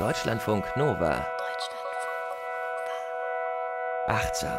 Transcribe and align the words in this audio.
Deutschlandfunk 0.00 0.64
Nova. 0.76 1.26
Achtsam. 4.06 4.58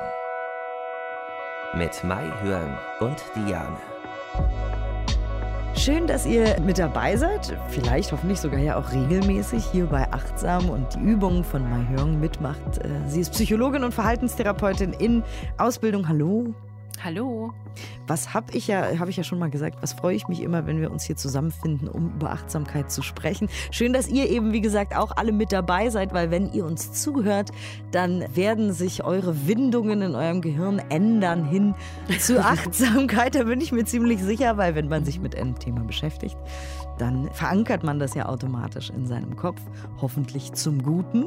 Mit 1.73 2.03
Mai 2.03 2.31
Hörn 2.43 2.77
und 2.99 3.17
Diane. 3.35 3.75
Schön, 5.75 6.05
dass 6.05 6.27
ihr 6.27 6.59
mit 6.61 6.77
dabei 6.77 7.15
seid. 7.15 7.57
Vielleicht 7.69 8.11
hoffentlich 8.11 8.39
sogar 8.39 8.59
ja 8.59 8.77
auch 8.77 8.91
regelmäßig 8.91 9.65
hier 9.65 9.87
bei 9.87 10.07
Achtsam 10.11 10.69
und 10.69 10.93
die 10.93 10.99
Übungen 10.99 11.43
von 11.43 11.67
Mai 11.67 11.87
Hörn 11.89 12.19
mitmacht. 12.19 12.77
Äh, 12.77 12.89
sie 13.07 13.21
ist 13.21 13.31
Psychologin 13.31 13.83
und 13.83 13.95
Verhaltenstherapeutin 13.95 14.93
in 14.93 15.23
Ausbildung. 15.57 16.07
Hallo. 16.07 16.53
Hallo. 17.03 17.51
Was 18.05 18.35
habe 18.35 18.53
ich 18.53 18.67
ja, 18.67 18.99
habe 18.99 19.09
ich 19.09 19.17
ja 19.17 19.23
schon 19.23 19.39
mal 19.39 19.49
gesagt, 19.49 19.81
was 19.81 19.93
freue 19.93 20.15
ich 20.15 20.27
mich 20.27 20.41
immer, 20.41 20.67
wenn 20.67 20.79
wir 20.79 20.91
uns 20.91 21.03
hier 21.03 21.15
zusammenfinden, 21.15 21.87
um 21.87 22.13
über 22.13 22.31
Achtsamkeit 22.31 22.91
zu 22.91 23.01
sprechen. 23.01 23.49
Schön, 23.71 23.91
dass 23.91 24.07
ihr 24.07 24.29
eben, 24.29 24.53
wie 24.53 24.61
gesagt, 24.61 24.95
auch 24.95 25.17
alle 25.17 25.31
mit 25.31 25.51
dabei 25.51 25.89
seid, 25.89 26.13
weil 26.13 26.29
wenn 26.29 26.51
ihr 26.53 26.63
uns 26.63 26.91
zuhört, 26.93 27.49
dann 27.91 28.23
werden 28.35 28.71
sich 28.71 29.03
eure 29.03 29.47
Windungen 29.47 30.03
in 30.03 30.13
eurem 30.13 30.41
Gehirn 30.41 30.79
ändern 30.89 31.43
hin 31.43 31.73
zu 32.19 32.39
Achtsamkeit. 32.45 33.33
Da 33.33 33.45
bin 33.45 33.61
ich 33.61 33.71
mir 33.71 33.85
ziemlich 33.85 34.21
sicher, 34.21 34.57
weil 34.57 34.75
wenn 34.75 34.87
man 34.87 35.03
sich 35.03 35.19
mit 35.19 35.35
einem 35.35 35.57
Thema 35.57 35.81
beschäftigt, 35.81 36.37
dann 36.99 37.31
verankert 37.31 37.83
man 37.83 37.97
das 37.97 38.13
ja 38.13 38.27
automatisch 38.27 38.91
in 38.91 39.07
seinem 39.07 39.35
Kopf, 39.35 39.59
hoffentlich 40.01 40.53
zum 40.53 40.83
Guten. 40.83 41.25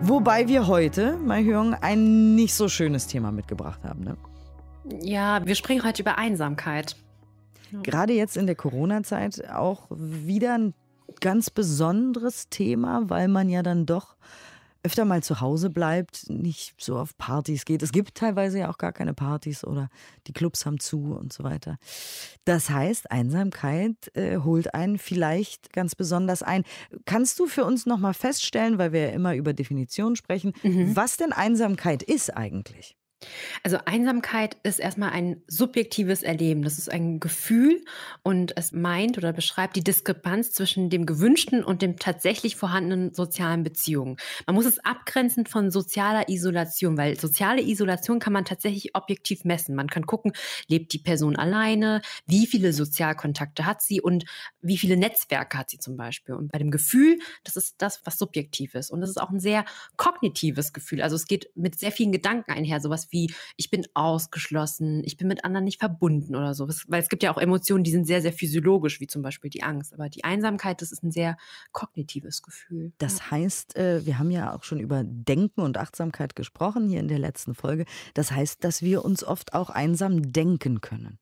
Wobei 0.00 0.46
wir 0.46 0.68
heute, 0.68 1.16
mal 1.16 1.42
hören, 1.42 1.74
ein 1.74 2.36
nicht 2.36 2.54
so 2.54 2.68
schönes 2.68 3.08
Thema 3.08 3.32
mitgebracht 3.32 3.82
haben. 3.82 4.04
Ne? 4.04 4.16
Ja, 5.00 5.44
wir 5.44 5.54
sprechen 5.54 5.84
heute 5.84 6.02
über 6.02 6.18
Einsamkeit. 6.18 6.96
Gerade 7.82 8.12
jetzt 8.12 8.36
in 8.36 8.46
der 8.46 8.54
Corona-Zeit 8.54 9.50
auch 9.50 9.86
wieder 9.90 10.54
ein 10.56 10.74
ganz 11.20 11.50
besonderes 11.50 12.48
Thema, 12.48 13.02
weil 13.08 13.28
man 13.28 13.48
ja 13.48 13.62
dann 13.62 13.86
doch 13.86 14.16
öfter 14.86 15.04
mal 15.04 15.20
zu 15.20 15.40
Hause 15.40 15.68
bleibt, 15.68 16.30
nicht 16.30 16.80
so 16.80 16.96
auf 16.96 17.18
Partys 17.18 17.64
geht. 17.64 17.82
Es 17.82 17.90
gibt 17.90 18.14
teilweise 18.14 18.60
ja 18.60 18.70
auch 18.70 18.78
gar 18.78 18.92
keine 18.92 19.14
Partys 19.14 19.64
oder 19.64 19.88
die 20.28 20.32
Clubs 20.32 20.64
haben 20.64 20.78
zu 20.78 21.16
und 21.18 21.32
so 21.32 21.42
weiter. 21.42 21.76
Das 22.44 22.70
heißt, 22.70 23.10
Einsamkeit 23.10 23.96
äh, 24.14 24.38
holt 24.38 24.74
einen 24.74 24.98
vielleicht 24.98 25.72
ganz 25.72 25.96
besonders 25.96 26.44
ein. 26.44 26.62
Kannst 27.04 27.40
du 27.40 27.46
für 27.46 27.64
uns 27.64 27.84
noch 27.86 27.98
mal 27.98 28.14
feststellen, 28.14 28.78
weil 28.78 28.92
wir 28.92 29.08
ja 29.08 29.08
immer 29.08 29.34
über 29.34 29.52
Definitionen 29.52 30.14
sprechen, 30.14 30.52
mhm. 30.62 30.94
was 30.94 31.16
denn 31.16 31.32
Einsamkeit 31.32 32.04
ist 32.04 32.36
eigentlich? 32.36 32.96
Also 33.62 33.78
Einsamkeit 33.86 34.56
ist 34.62 34.78
erstmal 34.78 35.10
ein 35.10 35.42
subjektives 35.48 36.22
Erleben. 36.22 36.62
Das 36.62 36.78
ist 36.78 36.90
ein 36.90 37.18
Gefühl 37.18 37.82
und 38.22 38.56
es 38.56 38.72
meint 38.72 39.16
oder 39.16 39.32
beschreibt 39.32 39.76
die 39.76 39.82
Diskrepanz 39.82 40.52
zwischen 40.52 40.90
dem 40.90 41.06
gewünschten 41.06 41.64
und 41.64 41.80
dem 41.82 41.98
tatsächlich 41.98 42.56
vorhandenen 42.56 43.14
sozialen 43.14 43.62
Beziehungen. 43.62 44.16
Man 44.46 44.54
muss 44.54 44.66
es 44.66 44.78
abgrenzen 44.84 45.46
von 45.46 45.70
sozialer 45.70 46.28
Isolation, 46.28 46.98
weil 46.98 47.18
soziale 47.18 47.62
Isolation 47.62 48.18
kann 48.18 48.34
man 48.34 48.44
tatsächlich 48.44 48.94
objektiv 48.94 49.44
messen. 49.44 49.74
Man 49.74 49.88
kann 49.88 50.06
gucken, 50.06 50.32
lebt 50.68 50.92
die 50.92 50.98
Person 50.98 51.36
alleine, 51.36 52.02
wie 52.26 52.46
viele 52.46 52.72
Sozialkontakte 52.72 53.64
hat 53.64 53.82
sie 53.82 54.00
und 54.00 54.26
wie 54.60 54.76
viele 54.76 54.96
Netzwerke 54.96 55.58
hat 55.58 55.70
sie 55.70 55.78
zum 55.78 55.96
Beispiel. 55.96 56.34
Und 56.34 56.52
bei 56.52 56.58
dem 56.58 56.70
Gefühl, 56.70 57.18
das 57.44 57.56
ist 57.56 57.76
das, 57.78 58.00
was 58.04 58.18
subjektiv 58.18 58.74
ist. 58.74 58.90
Und 58.90 59.00
das 59.00 59.10
ist 59.10 59.20
auch 59.20 59.30
ein 59.30 59.40
sehr 59.40 59.64
kognitives 59.96 60.72
Gefühl. 60.74 61.00
Also 61.00 61.16
es 61.16 61.26
geht 61.26 61.50
mit 61.54 61.78
sehr 61.78 61.92
vielen 61.92 62.12
Gedanken 62.12 62.52
einher, 62.52 62.80
sowas 62.80 63.05
wie 63.10 63.32
ich 63.56 63.70
bin 63.70 63.86
ausgeschlossen, 63.94 65.02
ich 65.04 65.16
bin 65.16 65.28
mit 65.28 65.44
anderen 65.44 65.64
nicht 65.64 65.80
verbunden 65.80 66.34
oder 66.36 66.54
so. 66.54 66.68
Weil 66.88 67.02
es 67.02 67.08
gibt 67.08 67.22
ja 67.22 67.32
auch 67.32 67.38
Emotionen, 67.38 67.84
die 67.84 67.90
sind 67.90 68.06
sehr, 68.06 68.22
sehr 68.22 68.32
physiologisch, 68.32 69.00
wie 69.00 69.06
zum 69.06 69.22
Beispiel 69.22 69.50
die 69.50 69.62
Angst. 69.62 69.92
Aber 69.94 70.08
die 70.08 70.24
Einsamkeit, 70.24 70.82
das 70.82 70.92
ist 70.92 71.02
ein 71.02 71.12
sehr 71.12 71.36
kognitives 71.72 72.42
Gefühl. 72.42 72.92
Das 72.98 73.30
heißt, 73.30 73.76
äh, 73.76 74.04
wir 74.06 74.18
haben 74.18 74.30
ja 74.30 74.54
auch 74.54 74.64
schon 74.64 74.80
über 74.80 75.02
Denken 75.04 75.60
und 75.60 75.78
Achtsamkeit 75.78 76.36
gesprochen 76.36 76.88
hier 76.88 77.00
in 77.00 77.08
der 77.08 77.18
letzten 77.18 77.54
Folge. 77.54 77.84
Das 78.14 78.30
heißt, 78.32 78.62
dass 78.64 78.82
wir 78.82 79.04
uns 79.04 79.24
oft 79.24 79.54
auch 79.54 79.70
einsam 79.70 80.32
denken 80.32 80.80
können. 80.80 81.18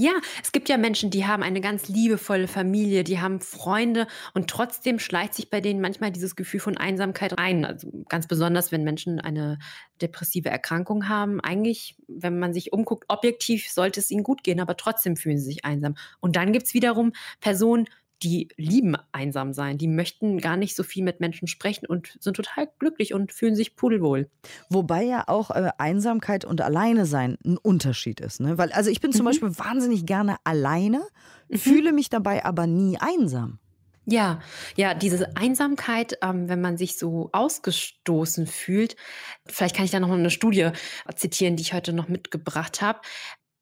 Ja, 0.00 0.12
es 0.44 0.52
gibt 0.52 0.68
ja 0.68 0.76
Menschen, 0.78 1.10
die 1.10 1.26
haben 1.26 1.42
eine 1.42 1.60
ganz 1.60 1.88
liebevolle 1.88 2.46
Familie, 2.46 3.02
die 3.02 3.18
haben 3.20 3.40
Freunde 3.40 4.06
und 4.32 4.48
trotzdem 4.48 5.00
schleicht 5.00 5.34
sich 5.34 5.50
bei 5.50 5.60
denen 5.60 5.80
manchmal 5.80 6.12
dieses 6.12 6.36
Gefühl 6.36 6.60
von 6.60 6.76
Einsamkeit 6.76 7.36
rein. 7.36 7.64
Also 7.64 7.90
ganz 8.08 8.28
besonders, 8.28 8.70
wenn 8.70 8.84
Menschen 8.84 9.18
eine 9.20 9.58
depressive 10.00 10.50
Erkrankung 10.50 11.08
haben. 11.08 11.40
Eigentlich, 11.40 11.96
wenn 12.06 12.38
man 12.38 12.52
sich 12.54 12.72
umguckt, 12.72 13.06
objektiv 13.08 13.68
sollte 13.68 13.98
es 13.98 14.08
ihnen 14.12 14.22
gut 14.22 14.44
gehen, 14.44 14.60
aber 14.60 14.76
trotzdem 14.76 15.16
fühlen 15.16 15.38
sie 15.38 15.46
sich 15.46 15.64
einsam. 15.64 15.96
Und 16.20 16.36
dann 16.36 16.52
gibt 16.52 16.66
es 16.66 16.74
wiederum 16.74 17.12
Personen, 17.40 17.88
die 18.22 18.48
lieben 18.56 18.96
einsam 19.12 19.52
sein, 19.52 19.78
die 19.78 19.88
möchten 19.88 20.38
gar 20.38 20.56
nicht 20.56 20.74
so 20.74 20.82
viel 20.82 21.04
mit 21.04 21.20
Menschen 21.20 21.46
sprechen 21.48 21.86
und 21.86 22.16
sind 22.20 22.36
total 22.36 22.68
glücklich 22.78 23.14
und 23.14 23.32
fühlen 23.32 23.54
sich 23.54 23.76
pudelwohl. 23.76 24.28
Wobei 24.68 25.04
ja 25.04 25.24
auch 25.26 25.50
äh, 25.50 25.70
Einsamkeit 25.78 26.44
und 26.44 26.60
Alleine 26.60 27.06
sein 27.06 27.38
ein 27.44 27.56
Unterschied 27.56 28.20
ist. 28.20 28.40
Ne? 28.40 28.58
Weil, 28.58 28.72
also 28.72 28.90
ich 28.90 29.00
bin 29.00 29.12
zum 29.12 29.22
mhm. 29.22 29.26
Beispiel 29.26 29.58
wahnsinnig 29.58 30.06
gerne 30.06 30.36
alleine, 30.44 31.02
mhm. 31.48 31.58
fühle 31.58 31.92
mich 31.92 32.10
dabei 32.10 32.44
aber 32.44 32.66
nie 32.66 32.98
einsam. 32.98 33.58
Ja, 34.10 34.40
ja, 34.74 34.94
diese 34.94 35.36
Einsamkeit, 35.36 36.16
ähm, 36.22 36.48
wenn 36.48 36.62
man 36.62 36.78
sich 36.78 36.96
so 36.96 37.28
ausgestoßen 37.32 38.46
fühlt, 38.46 38.96
vielleicht 39.46 39.76
kann 39.76 39.84
ich 39.84 39.90
da 39.90 40.00
noch 40.00 40.10
eine 40.10 40.30
Studie 40.30 40.70
zitieren, 41.14 41.56
die 41.56 41.62
ich 41.62 41.74
heute 41.74 41.92
noch 41.92 42.08
mitgebracht 42.08 42.80
habe 42.80 43.00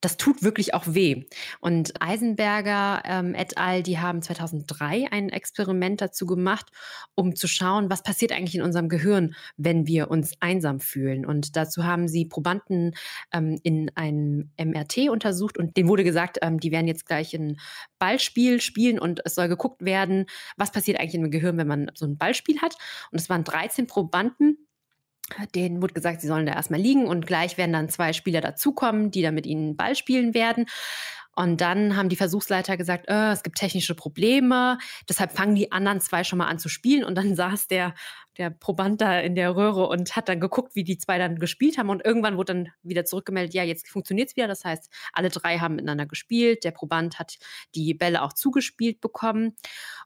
das 0.01 0.17
tut 0.17 0.43
wirklich 0.43 0.73
auch 0.73 0.83
weh. 0.87 1.25
Und 1.59 1.93
Eisenberger 2.01 3.01
ähm, 3.05 3.33
et 3.33 3.57
al., 3.57 3.81
die 3.81 3.97
haben 3.99 4.21
2003 4.21 5.07
ein 5.11 5.29
Experiment 5.29 6.01
dazu 6.01 6.25
gemacht, 6.25 6.67
um 7.15 7.35
zu 7.35 7.47
schauen, 7.47 7.89
was 7.89 8.03
passiert 8.03 8.31
eigentlich 8.31 8.55
in 8.55 8.61
unserem 8.61 8.89
Gehirn, 8.89 9.35
wenn 9.57 9.87
wir 9.87 10.11
uns 10.11 10.33
einsam 10.39 10.79
fühlen. 10.79 11.25
Und 11.25 11.55
dazu 11.55 11.83
haben 11.83 12.07
sie 12.07 12.25
Probanden 12.25 12.95
ähm, 13.33 13.59
in 13.63 13.91
einem 13.95 14.51
MRT 14.59 15.09
untersucht 15.09 15.57
und 15.57 15.77
denen 15.77 15.89
wurde 15.89 16.03
gesagt, 16.03 16.37
ähm, 16.41 16.59
die 16.59 16.71
werden 16.71 16.87
jetzt 16.87 17.07
gleich 17.07 17.33
ein 17.33 17.59
Ballspiel 17.97 18.61
spielen 18.61 18.99
und 18.99 19.21
es 19.25 19.35
soll 19.35 19.47
geguckt 19.47 19.83
werden, 19.83 20.25
was 20.57 20.71
passiert 20.71 20.99
eigentlich 20.99 21.15
im 21.15 21.31
Gehirn, 21.31 21.57
wenn 21.57 21.67
man 21.67 21.91
so 21.95 22.05
ein 22.05 22.17
Ballspiel 22.17 22.61
hat. 22.61 22.75
Und 23.11 23.19
es 23.19 23.29
waren 23.29 23.43
13 23.43 23.87
Probanden 23.87 24.66
denen 25.55 25.81
wurde 25.81 25.93
gesagt, 25.93 26.21
sie 26.21 26.27
sollen 26.27 26.45
da 26.45 26.53
erstmal 26.53 26.79
liegen 26.79 27.07
und 27.07 27.27
gleich 27.27 27.57
werden 27.57 27.73
dann 27.73 27.89
zwei 27.89 28.13
Spieler 28.13 28.41
dazukommen, 28.41 29.11
die 29.11 29.21
dann 29.21 29.35
mit 29.35 29.45
ihnen 29.45 29.75
Ball 29.75 29.95
spielen 29.95 30.33
werden. 30.33 30.65
Und 31.37 31.61
dann 31.61 31.95
haben 31.95 32.09
die 32.09 32.15
Versuchsleiter 32.15 32.77
gesagt, 32.77 33.07
äh, 33.07 33.31
es 33.31 33.43
gibt 33.43 33.59
technische 33.59 33.93
Probleme, 33.93 34.79
deshalb 35.07 35.31
fangen 35.31 35.53
die 35.53 35.71
anderen 35.71 36.01
zwei 36.01 36.23
schon 36.23 36.39
mal 36.39 36.47
an 36.47 36.57
zu 36.57 36.67
spielen. 36.67 37.03
Und 37.03 37.15
dann 37.15 37.35
saß 37.35 37.67
der 37.67 37.93
der 38.37 38.49
Proband 38.49 39.01
da 39.01 39.19
in 39.19 39.35
der 39.35 39.55
Röhre 39.55 39.87
und 39.87 40.15
hat 40.15 40.29
dann 40.29 40.39
geguckt, 40.39 40.75
wie 40.75 40.83
die 40.83 40.97
zwei 40.97 41.17
dann 41.17 41.37
gespielt 41.37 41.77
haben. 41.77 41.89
Und 41.89 42.05
irgendwann 42.05 42.37
wurde 42.37 42.53
dann 42.53 42.69
wieder 42.83 43.05
zurückgemeldet, 43.05 43.53
ja, 43.53 43.63
jetzt 43.63 43.89
funktioniert 43.89 44.29
es 44.29 44.35
wieder. 44.35 44.47
Das 44.47 44.63
heißt, 44.63 44.89
alle 45.13 45.29
drei 45.29 45.57
haben 45.59 45.75
miteinander 45.75 46.05
gespielt. 46.05 46.63
Der 46.63 46.71
Proband 46.71 47.19
hat 47.19 47.37
die 47.75 47.93
Bälle 47.93 48.21
auch 48.21 48.33
zugespielt 48.33 49.01
bekommen. 49.01 49.55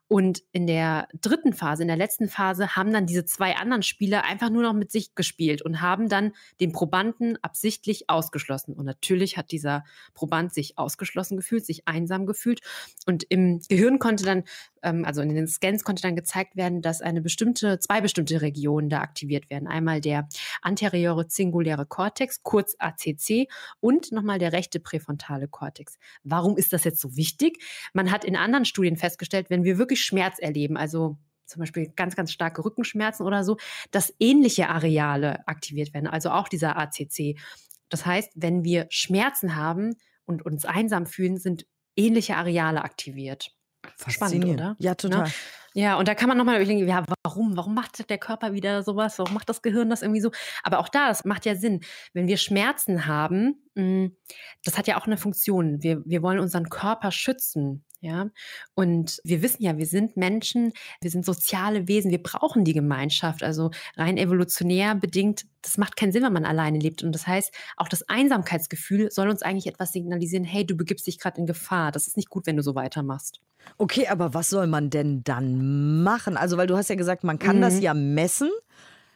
Und 0.08 0.42
in 0.52 0.68
der 0.68 1.08
dritten 1.22 1.54
Phase, 1.54 1.84
in 1.84 1.88
der 1.88 1.98
letzten 1.98 2.28
Phase, 2.28 2.76
haben 2.76 2.92
dann 2.92 3.06
diese 3.06 3.26
zwei 3.26 3.56
anderen 3.56 3.84
Spieler 3.84 4.24
einfach 4.24 4.50
nur 4.50 4.64
noch 4.64 4.74
mit 4.74 4.92
sich 4.92 5.16
gespielt 5.16 5.62
und 5.62 5.82
haben 5.82 6.10
dann 6.10 6.34
den 6.60 6.72
Probanden 6.72 7.38
absichtlich 7.42 8.10
ausgeschlossen. 8.10 8.74
Und 8.74 8.86
natürlich 8.86 9.38
hat 9.38 9.52
dieser 9.52 9.84
Proband 10.14 10.54
sich 10.54 10.78
ausgeschlossen 10.78 11.38
gefühlt, 11.38 11.66
sich 11.66 11.88
einsam 11.88 12.26
gefühlt. 12.26 12.62
Und 13.06 13.24
im 13.30 13.62
Gehirn 13.70 14.00
konnte 14.00 14.26
dann, 14.26 14.44
ähm, 14.84 15.06
also 15.06 15.22
in 15.22 15.34
den 15.34 15.48
Scans 15.48 15.84
konnte 15.84 16.02
dann 16.02 16.16
gezeigt 16.16 16.56
werden, 16.56 16.82
dass 16.82 17.02
eine 17.02 17.22
bestimmte, 17.22 17.80
zwei 17.80 18.02
bestimmte 18.02 18.21
bestimmte 18.22 18.42
Regionen 18.42 18.90
da 18.90 19.02
aktiviert 19.02 19.50
werden. 19.50 19.68
Einmal 19.68 20.02
der 20.02 20.28
anteriore 20.62 21.28
zinguläre 21.28 21.86
Kortex, 21.86 22.44
kurz 22.44 22.76
ACC, 22.78 23.48
und 23.80 24.12
nochmal 24.12 24.40
der 24.40 24.54
rechte 24.54 24.80
präfrontale 24.80 25.48
Kortex. 25.48 25.98
Warum 26.24 26.58
ist 26.58 26.74
das 26.74 26.84
jetzt 26.84 27.02
so 27.02 27.16
wichtig? 27.16 27.64
Man 27.94 28.12
hat 28.12 28.26
in 28.26 28.36
anderen 28.36 28.66
Studien 28.66 28.98
festgestellt, 28.98 29.50
wenn 29.50 29.64
wir 29.64 29.78
wirklich 29.78 30.04
Schmerz 30.04 30.40
erleben, 30.40 30.78
also 30.78 31.18
zum 31.46 31.60
Beispiel 31.60 31.92
ganz, 31.96 32.16
ganz 32.16 32.32
starke 32.32 32.64
Rückenschmerzen 32.64 33.26
oder 33.26 33.44
so, 33.44 33.58
dass 33.92 34.14
ähnliche 34.20 34.70
Areale 34.70 35.46
aktiviert 35.48 35.94
werden, 35.94 36.08
also 36.08 36.30
auch 36.30 36.48
dieser 36.48 36.78
ACC. 36.78 37.38
Das 37.90 38.06
heißt, 38.06 38.32
wenn 38.36 38.64
wir 38.64 38.88
Schmerzen 38.90 39.56
haben 39.56 39.96
und 40.26 40.46
uns 40.46 40.64
einsam 40.64 41.06
fühlen, 41.06 41.38
sind 41.38 41.66
ähnliche 41.98 42.38
Areale 42.38 42.84
aktiviert. 42.84 43.54
Spannend, 44.08 44.46
oder? 44.46 44.76
Ja, 44.80 44.96
total. 44.96 45.24
Ne? 45.24 45.32
Ja, 45.74 45.98
und 45.98 46.08
da 46.08 46.16
kann 46.16 46.28
man 46.28 46.38
nochmal 46.38 46.58
überlegen, 46.58 46.86
ja, 46.86 47.06
warum? 47.24 47.56
Warum 47.56 47.74
macht 47.74 48.10
der 48.10 48.18
Körper 48.18 48.52
wieder 48.54 48.84
sowas? 48.84 49.18
Warum 49.20 49.34
macht 49.34 49.48
das 49.48 49.62
Gehirn 49.62 49.90
das 49.90 50.02
irgendwie 50.02 50.20
so? 50.20 50.32
Aber 50.64 50.80
auch 50.80 50.90
da, 50.90 51.08
das 51.08 51.24
macht 51.24 51.46
ja 51.46 51.56
Sinn. 51.56 51.82
Wenn 52.14 52.28
wir 52.28 52.38
Schmerzen 52.38 53.06
haben, 53.06 53.64
hm, 53.76 54.18
das 54.66 54.78
hat 54.78 54.88
ja 54.88 54.98
auch 54.98 55.06
eine 55.06 55.18
Funktion. 55.18 55.82
Wir, 55.82 56.02
wir 56.06 56.22
wollen 56.24 56.40
unseren 56.40 56.68
Körper 56.70 57.12
schützen. 57.12 57.86
Ja, 58.04 58.32
und 58.74 59.22
wir 59.24 59.44
wissen 59.44 59.62
ja, 59.62 59.78
wir 59.78 59.86
sind 59.86 60.18
Menschen, 60.18 60.74
wir 61.02 61.12
sind 61.12 61.24
soziale 61.24 61.88
Wesen, 61.88 62.10
wir 62.10 62.22
brauchen 62.22 62.66
die 62.66 62.74
Gemeinschaft. 62.74 63.44
Also 63.44 63.70
rein 63.96 64.18
evolutionär 64.18 64.96
bedingt, 64.96 65.46
das 65.62 65.78
macht 65.78 65.96
keinen 65.96 66.12
Sinn, 66.12 66.24
wenn 66.24 66.34
man 66.34 66.46
alleine 66.46 66.80
lebt. 66.80 67.04
Und 67.04 67.14
das 67.14 67.28
heißt, 67.28 67.54
auch 67.78 67.88
das 67.88 68.10
Einsamkeitsgefühl 68.10 69.12
soll 69.12 69.30
uns 69.30 69.44
eigentlich 69.44 69.68
etwas 69.68 69.92
signalisieren, 69.92 70.44
hey, 70.44 70.66
du 70.66 70.76
begibst 70.76 71.06
dich 71.06 71.20
gerade 71.20 71.40
in 71.40 71.46
Gefahr. 71.46 71.92
Das 71.92 72.08
ist 72.08 72.18
nicht 72.18 72.32
gut, 72.32 72.48
wenn 72.48 72.58
du 72.58 72.64
so 72.64 72.74
weitermachst. 72.74 73.40
Okay, 73.78 74.08
aber 74.08 74.34
was 74.34 74.50
soll 74.50 74.66
man 74.66 74.90
denn 74.90 75.24
dann 75.24 76.02
machen? 76.02 76.38
Also, 76.38 76.58
weil 76.58 76.66
du 76.66 76.76
hast 76.76 76.90
ja 76.90 76.96
gesagt, 76.96 77.24
man 77.24 77.38
kann 77.38 77.58
mhm. 77.58 77.62
das 77.62 77.80
ja 77.80 77.94
messen. 77.94 78.50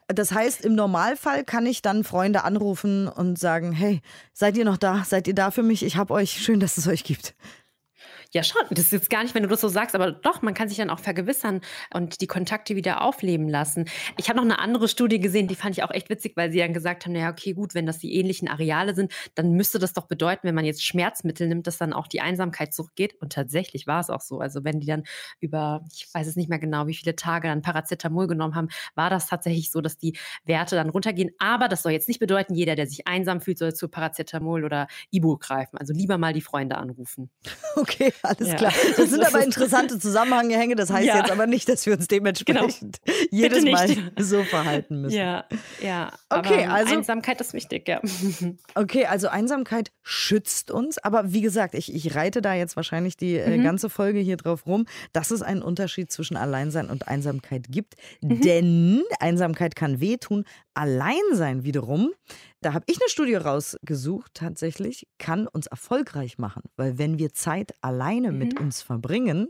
Das 0.08 0.32
heißt, 0.32 0.64
im 0.64 0.76
Normalfall 0.76 1.44
kann 1.44 1.66
ich 1.66 1.82
dann 1.82 2.04
Freunde 2.04 2.44
anrufen 2.44 3.08
und 3.08 3.40
sagen, 3.40 3.72
hey, 3.72 4.02
seid 4.32 4.56
ihr 4.58 4.66
noch 4.66 4.78
da? 4.78 5.04
Seid 5.04 5.28
ihr 5.28 5.34
da 5.34 5.50
für 5.50 5.64
mich? 5.64 5.84
Ich 5.84 5.98
hab 5.98 6.12
euch. 6.12 6.44
Schön, 6.44 6.60
dass 6.60 6.78
es 6.78 6.88
euch 6.88 7.04
gibt. 7.04 7.34
Ja, 8.36 8.44
schon. 8.44 8.64
Das 8.70 8.88
ist 8.88 8.92
jetzt 8.92 9.10
gar 9.10 9.24
nicht, 9.24 9.34
wenn 9.34 9.44
du 9.44 9.48
das 9.48 9.62
so 9.62 9.70
sagst, 9.70 9.96
aber 9.96 10.12
doch, 10.12 10.42
man 10.42 10.54
kann 10.54 10.68
sich 10.68 10.78
dann 10.78 10.90
auch 10.90 11.00
vergewissern 11.00 11.62
und 11.94 12.20
die 12.20 12.28
Kontakte 12.28 12.76
wieder 12.76 13.02
aufleben 13.02 13.48
lassen. 13.48 13.86
Ich 14.18 14.28
habe 14.28 14.36
noch 14.36 14.44
eine 14.44 14.60
andere 14.60 14.90
Studie 14.90 15.22
gesehen, 15.22 15.48
die 15.48 15.56
fand 15.56 15.78
ich 15.78 15.84
auch 15.86 15.92
echt 15.92 16.10
witzig, 16.10 16.34
weil 16.36 16.52
sie 16.52 16.58
dann 16.58 16.74
gesagt 16.74 17.06
haben, 17.06 17.14
naja, 17.14 17.30
okay, 17.30 17.54
gut, 17.54 17.76
wenn 17.76 17.86
das 17.86 17.98
die 18.00 18.14
ähnlichen 18.14 18.50
Areale 18.50 18.94
sind, 18.94 19.14
dann 19.36 19.54
müsste 19.54 19.80
das 19.80 19.94
doch 19.94 20.08
bedeuten, 20.08 20.50
wenn 20.50 20.54
man 20.54 20.66
jetzt 20.66 20.84
Schmerzmittel 20.84 21.48
nimmt, 21.48 21.66
dass 21.66 21.78
dann 21.78 21.94
auch 21.94 22.08
die 22.08 22.20
Einsamkeit 22.20 22.74
zurückgeht. 22.74 23.16
Und 23.22 23.32
tatsächlich 23.32 23.88
war 23.88 24.02
es 24.02 24.10
auch 24.10 24.20
so. 24.20 24.42
Also 24.42 24.66
wenn 24.66 24.82
die 24.82 24.88
dann 24.88 25.04
über, 25.40 25.86
ich 25.94 26.14
weiß 26.14 26.28
es 26.28 26.36
nicht 26.36 26.50
mehr 26.50 26.60
genau, 26.60 26.88
wie 26.88 26.94
viele 26.94 27.16
Tage 27.16 27.48
dann 27.48 27.62
Paracetamol 27.62 28.28
genommen 28.28 28.56
haben, 28.56 28.68
war 28.96 29.10
das 29.10 29.28
tatsächlich 29.28 29.72
so, 29.72 29.80
dass 29.80 29.98
die 29.98 30.18
Werte 30.44 30.76
dann 30.76 30.90
runtergehen. 30.90 31.32
Aber 31.40 31.70
das 31.70 31.84
soll 31.84 31.94
jetzt 31.94 32.10
nicht 32.10 32.20
bedeuten, 32.20 32.54
jeder, 32.54 32.76
der 32.76 32.88
sich 32.88 33.08
einsam 33.08 33.40
fühlt, 33.40 33.60
soll 33.60 33.74
zu 33.74 33.88
Paracetamol 33.88 34.66
oder 34.66 34.88
Ibu 35.10 35.38
greifen. 35.38 35.78
Also 35.78 35.94
lieber 35.94 36.18
mal 36.18 36.34
die 36.34 36.42
Freunde 36.42 36.76
anrufen. 36.78 37.30
Okay, 37.78 38.14
alles 38.26 38.48
ja. 38.48 38.56
klar. 38.56 38.74
Das 38.98 39.10
sind 39.10 39.26
aber 39.26 39.44
interessante 39.44 40.00
Zusammenhänge. 40.00 40.76
Das 40.76 40.92
heißt 40.92 41.08
ja. 41.08 41.18
jetzt 41.18 41.32
aber 41.32 41.48
nicht, 41.48 41.68
dass 41.70 41.86
wir 41.86 41.94
uns 41.94 42.08
dementsprechend 42.08 43.00
genau. 43.04 43.18
jedes 43.32 43.64
Mal 43.66 43.90
so 44.20 44.44
verhalten 44.44 45.02
müssen. 45.02 45.18
Ja, 45.18 45.46
ja. 45.82 46.12
Okay, 46.30 46.66
also 46.66 46.96
Einsamkeit 46.96 47.42
ist 47.42 47.54
wichtig, 47.54 47.88
ja. 47.88 48.02
Okay, 48.76 49.06
also 49.06 49.28
Einsamkeit 49.28 49.92
schützt 50.02 50.72
uns. 50.72 50.98
Aber 50.98 51.34
wie 51.34 51.42
gesagt, 51.42 51.76
ich, 51.76 51.94
ich 51.94 52.16
reite 52.16 52.42
da 52.42 52.54
jetzt 52.54 52.76
wahrscheinlich 52.76 53.18
die 53.18 53.36
äh, 53.36 53.58
mhm. 53.58 53.64
ganze 53.64 53.90
Folge 53.90 54.20
hier 54.20 54.38
drauf 54.38 54.66
rum, 54.66 54.86
dass 55.14 55.32
es 55.32 55.42
einen 55.42 55.62
Unterschied 55.62 56.12
zwischen 56.12 56.38
Alleinsein 56.38 56.90
und 56.90 57.08
Einsamkeit 57.08 57.68
gibt. 57.70 57.96
Mhm. 58.22 58.42
Denn 58.42 59.04
Einsamkeit 59.20 59.76
kann 59.76 60.00
wehtun. 60.00 60.46
Alleinsein 60.76 61.64
wiederum 61.64 62.12
da 62.66 62.74
habe 62.74 62.86
ich 62.88 63.00
eine 63.00 63.10
Studie 63.10 63.36
rausgesucht, 63.36 64.32
tatsächlich, 64.34 65.08
kann 65.20 65.46
uns 65.46 65.68
erfolgreich 65.68 66.40
machen. 66.40 66.64
Weil 66.78 66.98
wenn 66.98 67.20
wir 67.20 67.32
Zeit 67.32 67.76
alleine 67.82 68.32
mhm. 68.32 68.40
mit 68.40 68.60
uns 68.60 68.82
verbringen, 68.82 69.50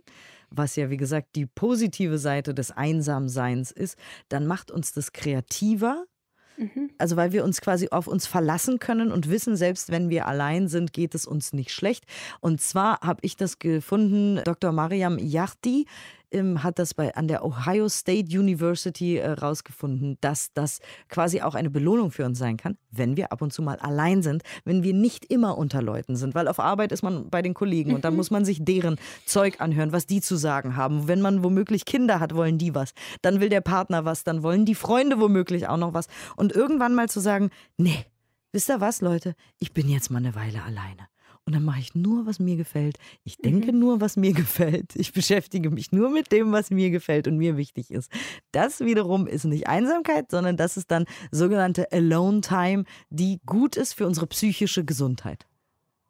was 0.49 0.75
ja 0.75 0.89
wie 0.89 0.97
gesagt 0.97 1.37
die 1.37 1.45
positive 1.45 2.17
Seite 2.17 2.53
des 2.53 2.71
Einsamseins 2.71 3.71
ist, 3.71 3.97
dann 4.27 4.45
macht 4.45 4.69
uns 4.69 4.91
das 4.91 5.13
kreativer. 5.13 6.03
Mhm. 6.57 6.91
Also 6.97 7.15
weil 7.15 7.31
wir 7.31 7.45
uns 7.45 7.61
quasi 7.61 7.87
auf 7.89 8.07
uns 8.07 8.27
verlassen 8.27 8.79
können 8.79 9.13
und 9.13 9.29
wissen, 9.29 9.55
selbst 9.55 9.91
wenn 9.91 10.09
wir 10.09 10.27
allein 10.27 10.67
sind, 10.67 10.91
geht 10.91 11.15
es 11.15 11.25
uns 11.25 11.53
nicht 11.53 11.71
schlecht. 11.71 12.03
Und 12.41 12.59
zwar 12.59 12.99
habe 12.99 13.21
ich 13.21 13.37
das 13.37 13.59
gefunden, 13.59 14.41
Dr. 14.43 14.73
Mariam 14.73 15.17
Yachti 15.19 15.85
ähm, 16.35 16.63
hat 16.63 16.79
das 16.79 16.93
bei, 16.93 17.15
an 17.15 17.27
der 17.27 17.43
Ohio 17.43 17.89
State 17.89 18.37
University 18.37 19.17
äh, 19.17 19.31
rausgefunden, 19.31 20.17
dass 20.21 20.51
das 20.53 20.79
quasi 21.09 21.41
auch 21.41 21.55
eine 21.55 21.69
Belohnung 21.69 22.11
für 22.11 22.25
uns 22.25 22.37
sein 22.37 22.57
kann, 22.57 22.77
wenn 22.91 23.17
wir 23.17 23.31
ab 23.31 23.41
und 23.41 23.53
zu 23.53 23.61
mal 23.61 23.77
allein 23.77 24.21
sind, 24.21 24.43
wenn 24.65 24.83
wir 24.83 24.93
nicht 24.93 25.25
immer 25.25 25.57
unter 25.57 25.81
Leuten 25.81 26.15
sind, 26.15 26.35
weil 26.35 26.47
auf 26.47 26.59
Arbeit 26.59 26.91
ist 26.91 27.03
man 27.03 27.29
bei 27.29 27.41
den 27.41 27.53
Kollegen 27.53 27.93
und 27.93 28.05
dann 28.05 28.13
mhm. 28.13 28.17
muss 28.17 28.31
man 28.31 28.45
sich 28.45 28.63
deren 28.63 28.97
Zeug 29.25 29.61
anhören, 29.61 29.91
was 29.91 30.05
die 30.05 30.21
zu 30.21 30.35
sagen 30.35 30.75
haben. 30.75 31.07
Wenn 31.07 31.21
man 31.21 31.43
womöglich 31.43 31.85
Kinder 31.85 32.19
hat, 32.19 32.35
wollen 32.35 32.57
die 32.57 32.75
was. 32.75 32.93
Dann 33.21 33.39
will 33.39 33.49
der 33.49 33.61
Partner 33.61 34.05
was, 34.05 34.23
dann 34.23 34.43
wollen 34.43 34.65
die 34.65 34.75
Freunde 34.75 35.19
womöglich 35.19 35.67
auch 35.67 35.77
noch 35.77 35.93
was. 35.93 36.07
Und 36.35 36.51
irgendwann 36.53 36.95
mal 36.95 37.09
zu 37.09 37.19
sagen, 37.19 37.49
nee, 37.77 38.05
wisst 38.51 38.69
ihr 38.69 38.81
was, 38.81 39.01
Leute, 39.01 39.35
ich 39.59 39.73
bin 39.73 39.89
jetzt 39.89 40.11
mal 40.11 40.19
eine 40.19 40.35
Weile 40.35 40.63
alleine. 40.63 41.07
Und 41.45 41.53
dann 41.53 41.63
mache 41.63 41.79
ich 41.79 41.93
nur, 41.93 42.25
was 42.25 42.39
mir 42.39 42.55
gefällt. 42.55 42.97
Ich 43.23 43.37
denke 43.37 43.71
mhm. 43.71 43.79
nur, 43.79 44.01
was 44.01 44.17
mir 44.17 44.33
gefällt. 44.33 44.95
Ich 44.95 45.13
beschäftige 45.13 45.69
mich 45.69 45.91
nur 45.91 46.09
mit 46.09 46.31
dem, 46.31 46.51
was 46.51 46.71
mir 46.71 46.89
gefällt 46.89 47.27
und 47.27 47.37
mir 47.37 47.55
wichtig 47.55 47.91
ist. 47.91 48.11
Das 48.51 48.79
wiederum 48.79 49.27
ist 49.27 49.45
nicht 49.45 49.67
Einsamkeit, 49.67 50.31
sondern 50.31 50.57
das 50.57 50.75
ist 50.75 50.89
dann 50.89 51.05
sogenannte 51.31 51.91
Alone 51.91 52.41
Time, 52.41 52.85
die 53.09 53.39
gut 53.45 53.75
ist 53.75 53.93
für 53.93 54.07
unsere 54.07 54.25
psychische 54.27 54.83
Gesundheit. 54.83 55.45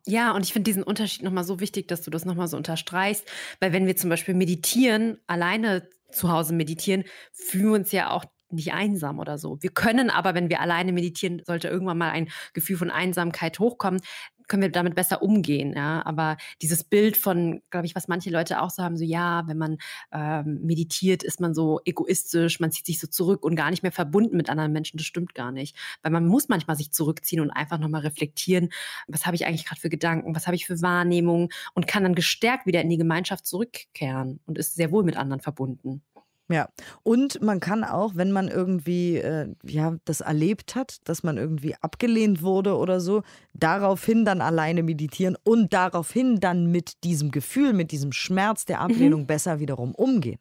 Ja, 0.08 0.32
und 0.34 0.44
ich 0.44 0.54
finde 0.54 0.70
diesen 0.70 0.84
Unterschied 0.84 1.24
nochmal 1.24 1.44
so 1.44 1.60
wichtig, 1.60 1.88
dass 1.88 2.04
du 2.04 2.12
das 2.12 2.26
nochmal 2.26 2.48
so 2.48 2.58
unterstreichst, 2.58 3.26
weil 3.60 3.74
wenn 3.74 3.88
wir 3.88 3.98
zum 3.98 4.10
Beispiel 4.10 4.36
meditieren, 4.36 5.18
alleine 5.26 5.90
zu 6.12 6.32
Hause 6.32 6.54
meditieren, 6.54 7.04
fühlen 7.34 7.66
wir 7.66 7.74
uns 7.74 7.92
ja 7.92 8.12
auch 8.12 8.24
nicht 8.52 8.74
einsam 8.74 9.20
oder 9.20 9.38
so. 9.38 9.62
Wir 9.62 9.72
können 9.72 10.10
aber, 10.10 10.36
wenn 10.36 10.50
wir 10.50 10.62
alleine 10.62 10.94
meditieren, 10.94 11.42
sollte 11.46 11.68
irgendwann 11.68 11.98
mal 11.98 12.12
ein 12.12 12.30
Gefühl 12.54 12.78
von 12.78 12.92
Einsamkeit 12.92 13.60
hochkommen, 13.60 14.02
können 14.48 14.62
wir 14.64 14.72
damit 14.72 14.96
besser 14.96 15.22
umgehen. 15.22 15.74
Ja? 15.76 16.06
Aber 16.06 16.38
dieses 16.62 16.84
Bild 16.84 17.18
von, 17.18 17.62
glaube 17.70 17.86
ich, 17.86 17.96
was 17.96 18.08
manche 18.08 18.30
Leute 18.30 18.62
auch 18.62 18.70
so 18.70 18.84
haben, 18.84 18.98
so 18.98 19.04
ja, 19.04 19.44
wenn 19.48 19.58
man 19.58 19.78
ähm, 20.12 20.60
meditiert, 20.62 21.24
ist 21.24 21.40
man 21.40 21.54
so 21.54 21.80
egoistisch, 21.86 22.60
man 22.60 22.72
zieht 22.72 22.86
sich 22.86 23.00
so 23.00 23.08
zurück 23.08 23.44
und 23.44 23.56
gar 23.56 23.70
nicht 23.70 23.84
mehr 23.84 23.92
verbunden 23.92 24.38
mit 24.38 24.50
anderen 24.50 24.72
Menschen. 24.72 24.98
Das 24.98 25.06
stimmt 25.06 25.36
gar 25.36 25.52
nicht. 25.52 25.76
Weil 26.02 26.12
man 26.12 26.28
muss 26.28 26.50
manchmal 26.50 26.76
sich 26.76 26.92
zurückziehen 26.92 27.42
und 27.42 27.52
einfach 27.52 27.80
nochmal 27.80 28.02
reflektieren, 28.02 28.70
was 29.08 29.26
habe 29.26 29.36
ich 29.36 29.46
eigentlich 29.46 29.66
gerade 29.66 29.82
für 29.82 29.90
Gedanken, 29.90 30.36
was 30.36 30.48
habe 30.48 30.56
ich 30.56 30.66
für 30.66 30.82
Wahrnehmungen 30.82 31.50
und 31.74 31.88
kann 31.88 32.04
dann 32.04 32.16
gestärkt 32.16 32.66
wieder 32.66 32.82
in 32.82 32.90
die 32.90 32.98
Gemeinschaft 32.98 33.46
zurückkehren 33.46 34.40
und 34.46 34.58
ist 34.58 34.76
sehr 34.76 34.92
wohl 34.92 35.04
mit 35.04 35.18
anderen 35.18 35.42
verbunden. 35.42 36.02
Ja, 36.48 36.70
und 37.02 37.42
man 37.42 37.60
kann 37.60 37.84
auch, 37.84 38.16
wenn 38.16 38.32
man 38.32 38.50
irgendwie 38.50 39.18
äh, 39.18 39.48
ja, 39.64 39.96
das 40.06 40.22
erlebt 40.22 40.76
hat, 40.76 40.98
dass 41.06 41.24
man 41.24 41.38
irgendwie 41.38 41.76
abgelehnt 41.82 42.44
wurde 42.44 42.78
oder 42.78 43.00
so, 43.00 43.24
daraufhin 43.54 44.26
dann 44.26 44.42
alleine 44.42 44.84
meditieren 44.84 45.38
und 45.44 45.74
daraufhin 45.74 46.40
dann 46.40 46.68
mit 46.72 47.04
diesem 47.04 47.32
Gefühl, 47.32 47.74
mit 47.74 47.92
diesem 47.92 48.12
Schmerz 48.12 48.66
der 48.66 48.82
Ablehnung 48.82 49.22
mhm. 49.22 49.28
besser 49.28 49.60
wiederum 49.60 49.96
umgehen. 49.96 50.40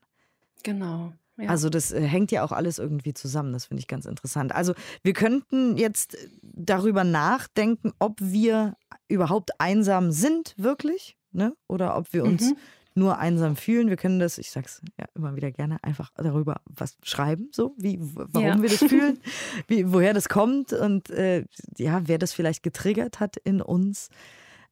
Genau. 0.62 1.14
Ja. 1.38 1.48
Also 1.48 1.70
das 1.70 1.90
äh, 1.90 2.02
hängt 2.02 2.30
ja 2.30 2.44
auch 2.44 2.52
alles 2.52 2.78
irgendwie 2.78 3.14
zusammen, 3.14 3.54
das 3.54 3.66
finde 3.66 3.80
ich 3.80 3.88
ganz 3.88 4.04
interessant. 4.04 4.54
Also 4.54 4.74
wir 5.02 5.14
könnten 5.14 5.78
jetzt 5.78 6.18
darüber 6.42 7.02
nachdenken, 7.04 7.92
ob 7.98 8.20
wir 8.20 8.76
überhaupt 9.08 9.58
einsam 9.58 10.12
sind, 10.12 10.54
wirklich, 10.58 11.16
ne? 11.32 11.54
Oder 11.66 11.96
ob 11.96 12.12
wir 12.12 12.24
uns 12.24 12.50
mhm 12.50 12.56
nur 12.94 13.18
einsam 13.18 13.56
fühlen. 13.56 13.88
Wir 13.88 13.96
können 13.96 14.18
das, 14.18 14.38
ich 14.38 14.50
sag's 14.50 14.80
ja 14.98 15.06
immer 15.14 15.34
wieder 15.36 15.50
gerne, 15.50 15.82
einfach 15.82 16.10
darüber 16.16 16.60
was 16.64 16.96
schreiben, 17.02 17.48
so 17.52 17.74
wie 17.76 17.98
warum 18.00 18.46
ja. 18.46 18.62
wir 18.62 18.68
das 18.68 18.78
fühlen, 18.78 19.18
wie, 19.68 19.92
woher 19.92 20.14
das 20.14 20.28
kommt 20.28 20.72
und 20.72 21.10
äh, 21.10 21.44
ja, 21.76 22.02
wer 22.06 22.18
das 22.18 22.32
vielleicht 22.32 22.62
getriggert 22.62 23.20
hat 23.20 23.36
in 23.36 23.60
uns. 23.60 24.10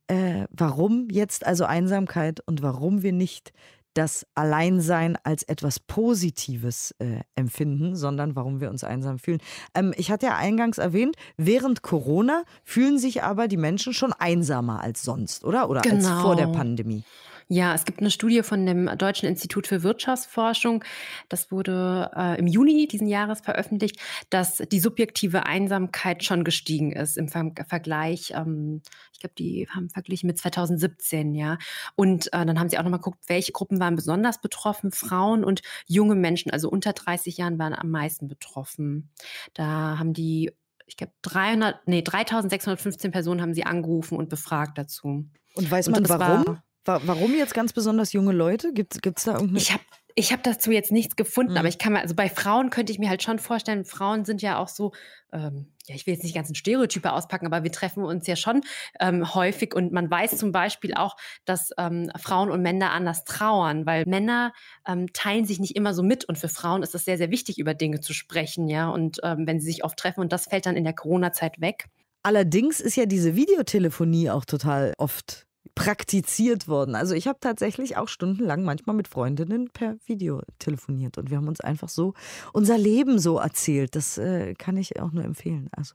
Äh, 0.08 0.46
warum 0.50 1.08
jetzt 1.10 1.46
also 1.46 1.64
Einsamkeit 1.64 2.40
und 2.46 2.60
warum 2.60 3.02
wir 3.02 3.12
nicht 3.12 3.52
das 3.94 4.26
Alleinsein 4.34 5.18
als 5.22 5.42
etwas 5.42 5.78
Positives 5.78 6.94
äh, 6.98 7.20
empfinden, 7.34 7.94
sondern 7.94 8.34
warum 8.34 8.60
wir 8.60 8.70
uns 8.70 8.84
einsam 8.84 9.18
fühlen. 9.18 9.40
Ähm, 9.74 9.92
ich 9.96 10.10
hatte 10.10 10.26
ja 10.26 10.36
eingangs 10.36 10.78
erwähnt, 10.78 11.16
während 11.36 11.82
Corona 11.82 12.44
fühlen 12.64 12.98
sich 12.98 13.22
aber 13.22 13.48
die 13.48 13.56
Menschen 13.56 13.92
schon 13.92 14.12
einsamer 14.12 14.80
als 14.80 15.02
sonst, 15.02 15.44
oder? 15.44 15.68
Oder 15.68 15.82
genau. 15.82 15.96
als 15.96 16.22
vor 16.22 16.36
der 16.36 16.46
genau. 16.46 16.58
Pandemie. 16.58 17.04
Ja, 17.48 17.74
es 17.74 17.84
gibt 17.84 18.00
eine 18.00 18.10
Studie 18.10 18.42
von 18.42 18.64
dem 18.66 18.86
Deutschen 18.98 19.28
Institut 19.28 19.66
für 19.66 19.82
Wirtschaftsforschung, 19.82 20.84
das 21.28 21.50
wurde 21.50 22.10
äh, 22.16 22.38
im 22.38 22.46
Juni 22.46 22.86
diesen 22.86 23.06
Jahres 23.06 23.40
veröffentlicht, 23.40 23.96
dass 24.30 24.58
die 24.58 24.80
subjektive 24.80 25.46
Einsamkeit 25.46 26.24
schon 26.24 26.44
gestiegen 26.44 26.92
ist 26.92 27.16
im 27.16 27.28
Ver 27.28 27.52
Vergleich. 27.66 28.32
Ähm, 28.34 28.82
ich 29.12 29.20
glaube, 29.20 29.34
die 29.36 29.68
haben 29.70 29.90
verglichen 29.90 30.26
mit 30.26 30.38
2017, 30.38 31.34
ja. 31.34 31.58
Und 31.96 32.26
äh, 32.28 32.46
dann 32.46 32.58
haben 32.58 32.68
sie 32.68 32.78
auch 32.78 32.82
nochmal 32.82 33.00
geguckt, 33.00 33.24
welche 33.26 33.52
Gruppen 33.52 33.80
waren 33.80 33.96
besonders 33.96 34.40
betroffen. 34.40 34.92
Frauen 34.92 35.44
und 35.44 35.62
junge 35.86 36.14
Menschen, 36.14 36.50
also 36.50 36.68
unter 36.68 36.92
30 36.92 37.36
Jahren, 37.36 37.58
waren 37.58 37.74
am 37.74 37.90
meisten 37.90 38.28
betroffen. 38.28 39.10
Da 39.54 39.98
haben 39.98 40.12
die 40.12 40.52
ich 40.86 40.96
glaube, 40.96 41.12
300, 41.22 41.86
nee, 41.86 42.02
3615 42.02 43.12
Personen 43.12 43.40
haben 43.40 43.54
sie 43.54 43.64
angerufen 43.64 44.18
und 44.18 44.28
befragt 44.28 44.76
dazu. 44.76 45.26
Und 45.54 45.70
weiß 45.70 45.88
man 45.88 46.00
und 46.00 46.08
warum? 46.08 46.46
War, 46.46 46.64
Warum 46.84 47.34
jetzt 47.34 47.54
ganz 47.54 47.72
besonders 47.72 48.12
junge 48.12 48.32
Leute? 48.32 48.72
Gibt 48.72 48.94
es 48.94 49.24
da 49.24 49.32
irgendeine? 49.32 49.58
Ich 49.58 49.72
habe 49.72 49.82
ich 50.14 50.32
habe 50.32 50.42
dazu 50.42 50.70
jetzt 50.70 50.92
nichts 50.92 51.16
gefunden, 51.16 51.52
mhm. 51.52 51.58
aber 51.58 51.68
ich 51.68 51.78
kann 51.78 51.92
mal, 51.92 52.02
also 52.02 52.14
bei 52.14 52.28
Frauen 52.28 52.70
könnte 52.70 52.92
ich 52.92 52.98
mir 52.98 53.08
halt 53.08 53.22
schon 53.22 53.38
vorstellen, 53.38 53.84
Frauen 53.84 54.24
sind 54.24 54.42
ja 54.42 54.58
auch 54.58 54.68
so, 54.68 54.92
ähm, 55.32 55.72
ja, 55.86 55.94
ich 55.94 56.06
will 56.06 56.14
jetzt 56.14 56.22
nicht 56.22 56.34
ganzen 56.34 56.54
Stereotype 56.54 57.12
auspacken, 57.12 57.46
aber 57.46 57.64
wir 57.64 57.72
treffen 57.72 58.04
uns 58.04 58.26
ja 58.26 58.36
schon 58.36 58.62
ähm, 59.00 59.34
häufig 59.34 59.74
und 59.74 59.92
man 59.92 60.10
weiß 60.10 60.36
zum 60.36 60.52
Beispiel 60.52 60.94
auch, 60.94 61.16
dass 61.44 61.70
ähm, 61.78 62.10
Frauen 62.20 62.50
und 62.50 62.62
Männer 62.62 62.90
anders 62.92 63.24
trauern, 63.24 63.86
weil 63.86 64.04
Männer 64.06 64.52
ähm, 64.86 65.12
teilen 65.12 65.44
sich 65.44 65.60
nicht 65.60 65.76
immer 65.76 65.94
so 65.94 66.02
mit 66.02 66.24
und 66.24 66.38
für 66.38 66.48
Frauen 66.48 66.82
ist 66.82 66.94
es 66.94 67.04
sehr, 67.04 67.18
sehr 67.18 67.30
wichtig, 67.30 67.58
über 67.58 67.74
Dinge 67.74 68.00
zu 68.00 68.12
sprechen, 68.12 68.68
ja, 68.68 68.88
und 68.88 69.18
ähm, 69.22 69.46
wenn 69.46 69.60
sie 69.60 69.66
sich 69.66 69.84
oft 69.84 69.98
treffen 69.98 70.20
und 70.20 70.32
das 70.32 70.46
fällt 70.46 70.66
dann 70.66 70.76
in 70.76 70.84
der 70.84 70.94
Corona-Zeit 70.94 71.60
weg. 71.60 71.86
Allerdings 72.22 72.80
ist 72.80 72.96
ja 72.96 73.06
diese 73.06 73.34
Videotelefonie 73.34 74.30
auch 74.30 74.44
total 74.44 74.92
oft 74.98 75.46
praktiziert 75.74 76.68
worden. 76.68 76.94
Also 76.94 77.14
ich 77.14 77.26
habe 77.28 77.38
tatsächlich 77.40 77.96
auch 77.96 78.08
stundenlang 78.08 78.62
manchmal 78.62 78.96
mit 78.96 79.08
Freundinnen 79.08 79.70
per 79.70 79.96
Video 80.06 80.42
telefoniert 80.58 81.18
und 81.18 81.30
wir 81.30 81.36
haben 81.36 81.48
uns 81.48 81.60
einfach 81.60 81.88
so 81.88 82.14
unser 82.52 82.78
Leben 82.78 83.18
so 83.18 83.38
erzählt. 83.38 83.96
Das 83.96 84.18
äh, 84.18 84.54
kann 84.54 84.76
ich 84.76 85.00
auch 85.00 85.12
nur 85.12 85.24
empfehlen. 85.24 85.68
Also. 85.76 85.94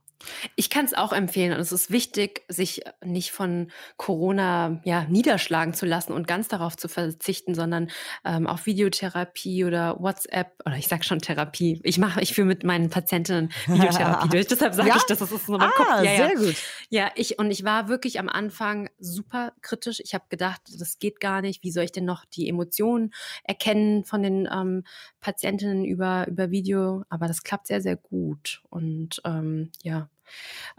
Ich 0.55 0.69
kann 0.69 0.85
es 0.85 0.93
auch 0.93 1.13
empfehlen 1.13 1.53
und 1.53 1.59
es 1.59 1.71
ist 1.71 1.91
wichtig, 1.91 2.41
sich 2.47 2.81
nicht 3.03 3.31
von 3.31 3.71
Corona 3.97 4.81
ja, 4.83 5.03
niederschlagen 5.05 5.73
zu 5.73 5.85
lassen 5.85 6.13
und 6.13 6.27
ganz 6.27 6.47
darauf 6.47 6.75
zu 6.75 6.87
verzichten, 6.87 7.53
sondern 7.53 7.89
ähm, 8.25 8.47
auf 8.47 8.65
Videotherapie 8.65 9.65
oder 9.65 9.99
WhatsApp 9.99 10.53
oder 10.65 10.75
ich 10.75 10.87
sage 10.87 11.03
schon 11.03 11.19
Therapie. 11.19 11.79
Ich 11.83 11.97
mache, 11.97 12.21
ich 12.21 12.33
führe 12.33 12.47
mit 12.47 12.63
meinen 12.63 12.89
Patientinnen 12.89 13.51
Videotherapie 13.67 14.29
durch. 14.29 14.47
Deshalb 14.47 14.73
sage 14.73 14.89
ja? 14.89 14.95
ich, 14.97 15.03
das 15.03 15.21
ist 15.21 15.45
so 15.45 15.51
mein 15.51 15.61
ah, 15.61 15.71
Kopf. 15.75 15.87
Ja, 15.87 16.01
sehr 16.01 16.29
ja. 16.29 16.33
gut. 16.33 16.55
Ja, 16.89 17.11
ich 17.15 17.39
und 17.39 17.51
ich 17.51 17.63
war 17.63 17.87
wirklich 17.87 18.19
am 18.19 18.29
Anfang 18.29 18.89
super 18.99 19.53
kritisch. 19.61 19.99
Ich 20.03 20.13
habe 20.13 20.25
gedacht, 20.29 20.61
das 20.77 20.99
geht 20.99 21.19
gar 21.19 21.41
nicht. 21.41 21.63
Wie 21.63 21.71
soll 21.71 21.83
ich 21.83 21.91
denn 21.91 22.05
noch 22.05 22.25
die 22.25 22.49
Emotionen 22.49 23.13
erkennen 23.43 24.03
von 24.03 24.23
den 24.23 24.49
ähm, 24.51 24.83
Patientinnen 25.21 25.85
über 25.85 26.27
über 26.27 26.49
Video? 26.51 27.03
Aber 27.09 27.27
das 27.27 27.43
klappt 27.43 27.67
sehr 27.67 27.81
sehr 27.81 27.97
gut 27.97 28.61
und 28.69 29.21
ähm, 29.25 29.71
ja 29.83 30.06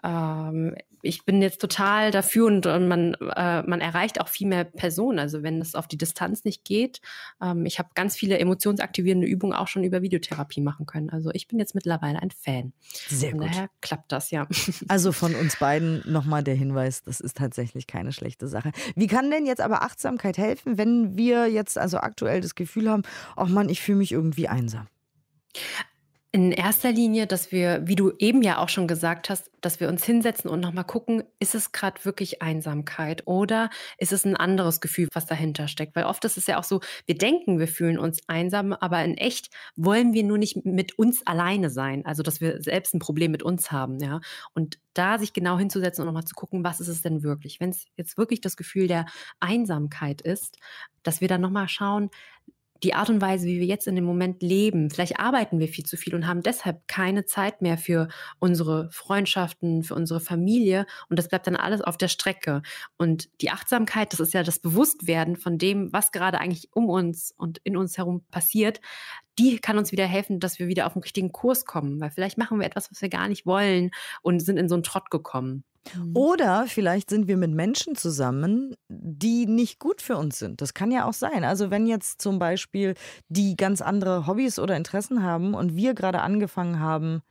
ähm, 0.02 0.74
ich 1.02 1.24
bin 1.24 1.40
jetzt 1.42 1.60
total 1.60 2.10
dafür 2.10 2.46
und, 2.46 2.66
und 2.66 2.88
man, 2.88 3.14
äh, 3.14 3.62
man 3.62 3.80
erreicht 3.80 4.20
auch 4.20 4.28
viel 4.28 4.48
mehr 4.48 4.64
Personen. 4.64 5.18
Also 5.18 5.42
wenn 5.42 5.60
es 5.60 5.74
auf 5.74 5.86
die 5.86 5.96
Distanz 5.96 6.44
nicht 6.44 6.64
geht. 6.64 7.00
Ähm, 7.40 7.66
ich 7.66 7.78
habe 7.78 7.90
ganz 7.94 8.16
viele 8.16 8.38
emotionsaktivierende 8.38 9.26
Übungen 9.26 9.52
auch 9.52 9.68
schon 9.68 9.84
über 9.84 10.02
Videotherapie 10.02 10.60
machen 10.60 10.86
können. 10.86 11.10
Also 11.10 11.30
ich 11.32 11.46
bin 11.46 11.58
jetzt 11.58 11.74
mittlerweile 11.74 12.20
ein 12.20 12.30
Fan. 12.30 12.72
Sehr 13.08 13.32
gut. 13.32 13.44
Daher 13.44 13.70
klappt 13.80 14.12
das, 14.12 14.30
ja. 14.30 14.46
Also 14.88 15.12
von 15.12 15.34
uns 15.34 15.56
beiden 15.56 16.02
nochmal 16.10 16.42
der 16.42 16.54
Hinweis, 16.54 17.02
das 17.02 17.20
ist 17.20 17.36
tatsächlich 17.36 17.86
keine 17.86 18.12
schlechte 18.12 18.48
Sache. 18.48 18.72
Wie 18.94 19.06
kann 19.06 19.30
denn 19.30 19.46
jetzt 19.46 19.60
aber 19.60 19.82
Achtsamkeit 19.82 20.38
helfen, 20.38 20.78
wenn 20.78 21.16
wir 21.16 21.46
jetzt 21.46 21.78
also 21.78 21.98
aktuell 21.98 22.40
das 22.40 22.54
Gefühl 22.54 22.90
haben, 22.90 23.02
ach 23.36 23.48
man, 23.48 23.68
ich 23.68 23.80
fühle 23.80 23.98
mich 23.98 24.12
irgendwie 24.12 24.48
einsam? 24.48 24.86
In 26.30 26.52
erster 26.52 26.92
Linie, 26.92 27.26
dass 27.26 27.52
wir, 27.52 27.86
wie 27.88 27.94
du 27.94 28.12
eben 28.18 28.42
ja 28.42 28.58
auch 28.58 28.68
schon 28.68 28.86
gesagt 28.86 29.30
hast, 29.30 29.50
dass 29.62 29.80
wir 29.80 29.88
uns 29.88 30.04
hinsetzen 30.04 30.50
und 30.50 30.60
nochmal 30.60 30.84
gucken, 30.84 31.22
ist 31.38 31.54
es 31.54 31.72
gerade 31.72 32.04
wirklich 32.04 32.42
Einsamkeit 32.42 33.26
oder 33.26 33.70
ist 33.96 34.12
es 34.12 34.26
ein 34.26 34.36
anderes 34.36 34.82
Gefühl, 34.82 35.08
was 35.14 35.24
dahinter 35.24 35.68
steckt? 35.68 35.96
Weil 35.96 36.04
oft 36.04 36.22
ist 36.26 36.36
es 36.36 36.46
ja 36.46 36.58
auch 36.58 36.64
so, 36.64 36.80
wir 37.06 37.16
denken, 37.16 37.58
wir 37.58 37.66
fühlen 37.66 37.98
uns 37.98 38.20
einsam, 38.28 38.74
aber 38.74 39.02
in 39.04 39.16
echt 39.16 39.48
wollen 39.74 40.12
wir 40.12 40.22
nur 40.22 40.36
nicht 40.36 40.66
mit 40.66 40.98
uns 40.98 41.26
alleine 41.26 41.70
sein. 41.70 42.04
Also, 42.04 42.22
dass 42.22 42.42
wir 42.42 42.60
selbst 42.62 42.94
ein 42.94 42.98
Problem 42.98 43.30
mit 43.32 43.42
uns 43.42 43.72
haben, 43.72 43.98
ja. 43.98 44.20
Und 44.52 44.78
da 44.92 45.18
sich 45.18 45.32
genau 45.32 45.58
hinzusetzen 45.58 46.02
und 46.02 46.06
nochmal 46.08 46.24
zu 46.26 46.34
gucken, 46.34 46.62
was 46.62 46.78
ist 46.80 46.88
es 46.88 47.00
denn 47.00 47.22
wirklich? 47.22 47.58
Wenn 47.58 47.70
es 47.70 47.86
jetzt 47.96 48.18
wirklich 48.18 48.42
das 48.42 48.58
Gefühl 48.58 48.86
der 48.86 49.06
Einsamkeit 49.40 50.20
ist, 50.20 50.58
dass 51.02 51.22
wir 51.22 51.28
dann 51.28 51.40
nochmal 51.40 51.68
schauen, 51.68 52.10
die 52.82 52.94
Art 52.94 53.10
und 53.10 53.20
Weise, 53.20 53.46
wie 53.46 53.60
wir 53.60 53.66
jetzt 53.66 53.86
in 53.86 53.96
dem 53.96 54.04
Moment 54.04 54.42
leben, 54.42 54.90
vielleicht 54.90 55.18
arbeiten 55.18 55.58
wir 55.58 55.68
viel 55.68 55.84
zu 55.84 55.96
viel 55.96 56.14
und 56.14 56.26
haben 56.26 56.42
deshalb 56.42 56.86
keine 56.86 57.24
Zeit 57.24 57.62
mehr 57.62 57.78
für 57.78 58.08
unsere 58.38 58.90
Freundschaften, 58.90 59.82
für 59.82 59.94
unsere 59.94 60.20
Familie 60.20 60.86
und 61.08 61.18
das 61.18 61.28
bleibt 61.28 61.46
dann 61.46 61.56
alles 61.56 61.80
auf 61.80 61.96
der 61.96 62.08
Strecke. 62.08 62.62
Und 62.96 63.28
die 63.40 63.50
Achtsamkeit, 63.50 64.12
das 64.12 64.20
ist 64.20 64.34
ja 64.34 64.42
das 64.42 64.58
Bewusstwerden 64.58 65.36
von 65.36 65.58
dem, 65.58 65.92
was 65.92 66.12
gerade 66.12 66.40
eigentlich 66.40 66.68
um 66.72 66.88
uns 66.88 67.32
und 67.36 67.58
in 67.64 67.76
uns 67.76 67.98
herum 67.98 68.24
passiert, 68.30 68.80
die 69.38 69.58
kann 69.58 69.78
uns 69.78 69.92
wieder 69.92 70.06
helfen, 70.06 70.40
dass 70.40 70.58
wir 70.58 70.68
wieder 70.68 70.86
auf 70.86 70.94
den 70.94 71.02
richtigen 71.02 71.32
Kurs 71.32 71.64
kommen, 71.64 72.00
weil 72.00 72.10
vielleicht 72.10 72.38
machen 72.38 72.58
wir 72.58 72.66
etwas, 72.66 72.90
was 72.90 73.00
wir 73.02 73.08
gar 73.08 73.28
nicht 73.28 73.46
wollen 73.46 73.90
und 74.22 74.40
sind 74.40 74.56
in 74.56 74.68
so 74.68 74.74
einen 74.74 74.82
Trott 74.82 75.10
gekommen. 75.10 75.64
Mhm. 75.94 76.16
Oder 76.16 76.66
vielleicht 76.66 77.10
sind 77.10 77.28
wir 77.28 77.36
mit 77.36 77.52
Menschen 77.52 77.96
zusammen, 77.96 78.74
die 78.88 79.46
nicht 79.46 79.78
gut 79.78 80.02
für 80.02 80.16
uns 80.16 80.38
sind. 80.38 80.60
Das 80.60 80.74
kann 80.74 80.90
ja 80.90 81.06
auch 81.06 81.12
sein. 81.12 81.44
Also 81.44 81.70
wenn 81.70 81.86
jetzt 81.86 82.20
zum 82.20 82.38
Beispiel 82.38 82.94
die 83.28 83.56
ganz 83.56 83.80
andere 83.80 84.26
Hobbys 84.26 84.58
oder 84.58 84.76
Interessen 84.76 85.22
haben 85.22 85.54
und 85.54 85.76
wir 85.76 85.94
gerade 85.94 86.20
angefangen 86.20 86.80
haben, 86.80 87.22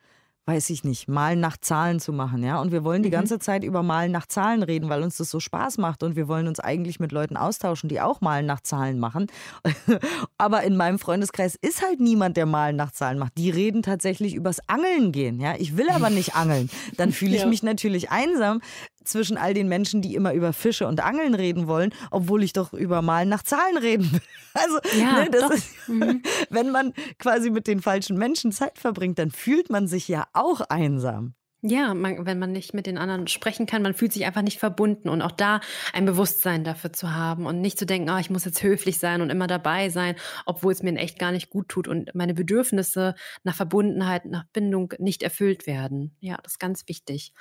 weiß 0.48 0.70
ich 0.70 0.86
nicht, 0.86 1.10
Malen 1.10 1.42
nach 1.42 1.58
Zahlen 1.58 2.00
zu 2.00 2.13
machen, 2.13 2.42
ja. 2.42 2.62
Und 2.62 2.72
wir 2.72 2.86
wollen 2.86 3.04
die 3.04 3.10
mhm. 3.10 3.13
ganze 3.13 3.38
Zeit 3.38 3.66
über 3.66 3.84
Malen 3.84 4.13
nach 4.13 4.27
Zahlen 4.27 4.63
reden, 4.63 4.88
weil 4.88 5.04
uns 5.04 5.18
das 5.18 5.30
so 5.30 5.42
Spaß 5.42 5.77
macht 5.77 6.04
und 6.04 6.16
wir 6.16 6.30
wollen 6.30 6.48
uns 6.48 6.62
eigentlich 6.62 7.01
mit 7.01 7.12
Leuten 7.12 7.36
austauschen, 7.36 7.89
die 7.89 8.00
auch 8.00 8.22
Malen 8.22 8.46
nach 8.46 8.62
Zahlen 8.62 8.98
machen. 8.98 9.27
Aber 10.38 10.63
in 10.63 10.77
meinem 10.77 11.00
Freundeskreis 11.00 11.56
ist 11.62 11.84
halt 11.84 12.00
niemand, 12.00 12.38
der 12.38 12.46
Malen 12.46 12.77
nach 12.77 12.92
Zahlen 12.92 13.20
macht. 13.20 13.38
Die 13.38 13.50
reden 13.50 13.84
tatsächlich 13.84 14.36
übers 14.36 14.62
Angeln 14.68 15.12
gehen, 15.12 15.42
ja. 15.42 15.56
Ich 15.58 15.75
will 15.75 15.89
aber 15.89 16.10
nicht 16.10 16.36
angeln. 16.36 16.70
Dann 16.96 17.12
fühle 17.12 17.36
ich 17.36 17.42
ja. 17.42 17.48
mich 17.48 17.63
natürlich 17.63 18.10
einsam, 18.10 18.62
zwischen 19.07 19.37
all 19.37 19.53
den 19.53 19.67
Menschen, 19.67 20.01
die 20.01 20.15
immer 20.15 20.33
über 20.33 20.53
Fische 20.53 20.87
und 20.87 21.03
Angeln 21.03 21.33
reden 21.33 21.67
wollen, 21.67 21.93
obwohl 22.11 22.43
ich 22.43 22.53
doch 22.53 22.73
über 22.73 23.01
Malen 23.01 23.29
nach 23.29 23.43
Zahlen 23.43 23.77
reden 23.77 24.11
will. 24.11 24.21
Also, 24.53 24.79
ja, 24.99 25.23
ne, 25.23 25.29
das 25.29 25.51
ist, 25.51 25.69
mhm. 25.87 26.23
wenn 26.49 26.71
man 26.71 26.93
quasi 27.19 27.51
mit 27.51 27.67
den 27.67 27.79
falschen 27.79 28.17
Menschen 28.17 28.51
Zeit 28.51 28.79
verbringt, 28.79 29.19
dann 29.19 29.29
fühlt 29.29 29.69
man 29.69 29.87
sich 29.87 30.07
ja 30.07 30.25
auch 30.33 30.61
einsam. 30.61 31.35
Ja, 31.63 31.95
man, 31.95 32.25
wenn 32.27 32.37
man 32.37 32.51
nicht 32.51 32.75
mit 32.75 32.85
den 32.85 32.99
anderen 32.99 33.27
sprechen 33.27 33.65
kann, 33.65 33.81
man 33.81 33.95
fühlt 33.95 34.13
sich 34.13 34.25
einfach 34.25 34.43
nicht 34.43 34.59
verbunden 34.59 35.09
und 35.09 35.23
auch 35.23 35.31
da 35.31 35.59
ein 35.91 36.05
Bewusstsein 36.05 36.63
dafür 36.63 36.93
zu 36.93 37.15
haben 37.15 37.47
und 37.47 37.61
nicht 37.61 37.79
zu 37.79 37.87
denken, 37.87 38.11
oh, 38.11 38.17
ich 38.17 38.29
muss 38.29 38.45
jetzt 38.45 38.61
höflich 38.61 38.99
sein 38.99 39.21
und 39.21 39.31
immer 39.31 39.47
dabei 39.47 39.89
sein, 39.89 40.15
obwohl 40.45 40.71
es 40.71 40.83
mir 40.83 40.89
in 40.89 40.97
echt 40.97 41.17
gar 41.17 41.31
nicht 41.31 41.49
gut 41.49 41.67
tut 41.67 41.87
und 41.87 42.13
meine 42.13 42.35
Bedürfnisse 42.35 43.15
nach 43.43 43.55
Verbundenheit, 43.55 44.25
nach 44.25 44.45
Bindung 44.53 44.93
nicht 44.99 45.23
erfüllt 45.23 45.65
werden. 45.65 46.15
Ja, 46.19 46.37
das 46.43 46.53
ist 46.53 46.59
ganz 46.59 46.87
wichtig. 46.87 47.33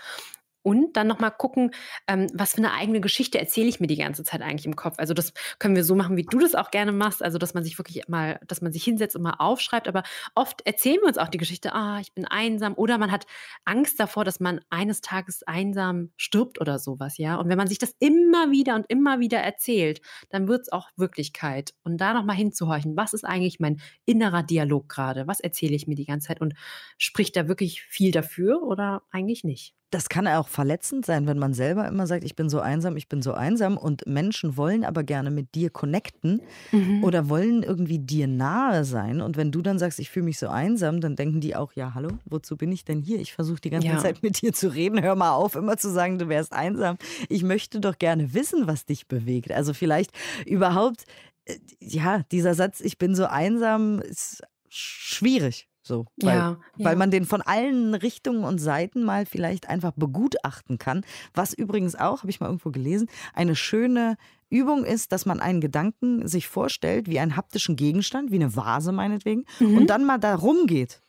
Und 0.66 0.96
dann 0.96 1.06
nochmal 1.06 1.30
gucken, 1.30 1.70
ähm, 2.08 2.26
was 2.34 2.54
für 2.54 2.58
eine 2.58 2.72
eigene 2.72 3.00
Geschichte 3.00 3.38
erzähle 3.38 3.68
ich 3.68 3.78
mir 3.78 3.86
die 3.86 3.94
ganze 3.94 4.24
Zeit 4.24 4.42
eigentlich 4.42 4.66
im 4.66 4.74
Kopf. 4.74 4.96
Also 4.98 5.14
das 5.14 5.32
können 5.60 5.76
wir 5.76 5.84
so 5.84 5.94
machen, 5.94 6.16
wie 6.16 6.24
du 6.24 6.40
das 6.40 6.56
auch 6.56 6.72
gerne 6.72 6.90
machst. 6.90 7.22
Also 7.22 7.38
dass 7.38 7.54
man 7.54 7.62
sich 7.62 7.78
wirklich 7.78 8.08
mal, 8.08 8.40
dass 8.48 8.62
man 8.62 8.72
sich 8.72 8.82
hinsetzt 8.82 9.14
und 9.14 9.22
mal 9.22 9.36
aufschreibt. 9.38 9.86
Aber 9.86 10.02
oft 10.34 10.66
erzählen 10.66 10.98
wir 11.00 11.06
uns 11.06 11.18
auch 11.18 11.28
die 11.28 11.38
Geschichte, 11.38 11.72
ah, 11.72 12.00
ich 12.00 12.12
bin 12.14 12.24
einsam. 12.24 12.74
Oder 12.74 12.98
man 12.98 13.12
hat 13.12 13.26
Angst 13.64 14.00
davor, 14.00 14.24
dass 14.24 14.40
man 14.40 14.60
eines 14.68 15.02
Tages 15.02 15.44
einsam 15.44 16.10
stirbt 16.16 16.60
oder 16.60 16.80
sowas, 16.80 17.16
ja. 17.16 17.36
Und 17.36 17.48
wenn 17.48 17.58
man 17.58 17.68
sich 17.68 17.78
das 17.78 17.94
immer 18.00 18.50
wieder 18.50 18.74
und 18.74 18.86
immer 18.88 19.20
wieder 19.20 19.38
erzählt, 19.38 20.00
dann 20.30 20.48
wird 20.48 20.62
es 20.62 20.72
auch 20.72 20.90
Wirklichkeit. 20.96 21.74
Und 21.84 21.98
da 21.98 22.12
nochmal 22.12 22.34
hinzuhorchen, 22.34 22.96
was 22.96 23.12
ist 23.12 23.24
eigentlich 23.24 23.60
mein 23.60 23.80
innerer 24.04 24.42
Dialog 24.42 24.88
gerade? 24.88 25.28
Was 25.28 25.38
erzähle 25.38 25.76
ich 25.76 25.86
mir 25.86 25.94
die 25.94 26.06
ganze 26.06 26.26
Zeit? 26.26 26.40
Und 26.40 26.54
spricht 26.98 27.36
da 27.36 27.46
wirklich 27.46 27.82
viel 27.82 28.10
dafür 28.10 28.64
oder 28.64 29.02
eigentlich 29.12 29.44
nicht? 29.44 29.76
Das 29.90 30.08
kann 30.08 30.26
auch 30.26 30.48
verletzend 30.48 31.06
sein, 31.06 31.26
wenn 31.26 31.38
man 31.38 31.54
selber 31.54 31.86
immer 31.86 32.08
sagt, 32.08 32.24
ich 32.24 32.34
bin 32.34 32.48
so 32.48 32.58
einsam, 32.58 32.96
ich 32.96 33.08
bin 33.08 33.22
so 33.22 33.34
einsam 33.34 33.76
und 33.76 34.04
Menschen 34.06 34.56
wollen 34.56 34.84
aber 34.84 35.04
gerne 35.04 35.30
mit 35.30 35.54
dir 35.54 35.70
connecten 35.70 36.42
mhm. 36.72 37.04
oder 37.04 37.28
wollen 37.28 37.62
irgendwie 37.62 38.00
dir 38.00 38.26
nahe 38.26 38.84
sein 38.84 39.20
und 39.20 39.36
wenn 39.36 39.52
du 39.52 39.62
dann 39.62 39.78
sagst, 39.78 40.00
ich 40.00 40.10
fühle 40.10 40.24
mich 40.24 40.38
so 40.38 40.48
einsam, 40.48 41.00
dann 41.00 41.14
denken 41.14 41.40
die 41.40 41.54
auch, 41.54 41.72
ja, 41.74 41.94
hallo, 41.94 42.08
wozu 42.24 42.56
bin 42.56 42.72
ich 42.72 42.84
denn 42.84 43.00
hier? 43.00 43.20
Ich 43.20 43.32
versuche 43.32 43.60
die 43.60 43.70
ganze 43.70 43.86
ja. 43.86 43.98
Zeit 43.98 44.22
mit 44.22 44.42
dir 44.42 44.52
zu 44.52 44.74
reden, 44.74 45.02
hör 45.02 45.14
mal 45.14 45.32
auf, 45.32 45.54
immer 45.54 45.76
zu 45.76 45.90
sagen, 45.90 46.18
du 46.18 46.28
wärst 46.28 46.52
einsam. 46.52 46.96
Ich 47.28 47.44
möchte 47.44 47.78
doch 47.78 47.98
gerne 47.98 48.34
wissen, 48.34 48.66
was 48.66 48.86
dich 48.86 49.06
bewegt. 49.06 49.52
Also 49.52 49.72
vielleicht 49.72 50.10
überhaupt, 50.46 51.04
äh, 51.44 51.58
ja, 51.78 52.22
dieser 52.32 52.54
Satz, 52.54 52.80
ich 52.80 52.98
bin 52.98 53.14
so 53.14 53.26
einsam, 53.26 54.00
ist 54.00 54.42
schwierig. 54.68 55.68
So, 55.86 56.06
weil, 56.16 56.36
ja, 56.36 56.58
ja. 56.76 56.84
weil 56.84 56.96
man 56.96 57.12
den 57.12 57.24
von 57.24 57.42
allen 57.42 57.94
Richtungen 57.94 58.42
und 58.42 58.58
Seiten 58.58 59.04
mal 59.04 59.24
vielleicht 59.24 59.68
einfach 59.68 59.92
begutachten 59.92 60.78
kann. 60.78 61.04
Was 61.32 61.54
übrigens 61.54 61.94
auch, 61.94 62.22
habe 62.22 62.30
ich 62.30 62.40
mal 62.40 62.46
irgendwo 62.46 62.72
gelesen, 62.72 63.08
eine 63.34 63.54
schöne 63.54 64.16
Übung 64.50 64.84
ist, 64.84 65.12
dass 65.12 65.26
man 65.26 65.38
einen 65.38 65.60
Gedanken 65.60 66.26
sich 66.26 66.48
vorstellt 66.48 67.08
wie 67.08 67.20
einen 67.20 67.36
haptischen 67.36 67.76
Gegenstand, 67.76 68.32
wie 68.32 68.36
eine 68.36 68.56
Vase 68.56 68.90
meinetwegen, 68.90 69.44
mhm. 69.60 69.78
und 69.78 69.86
dann 69.86 70.04
mal 70.04 70.18
da 70.18 70.34
rumgeht. 70.34 71.02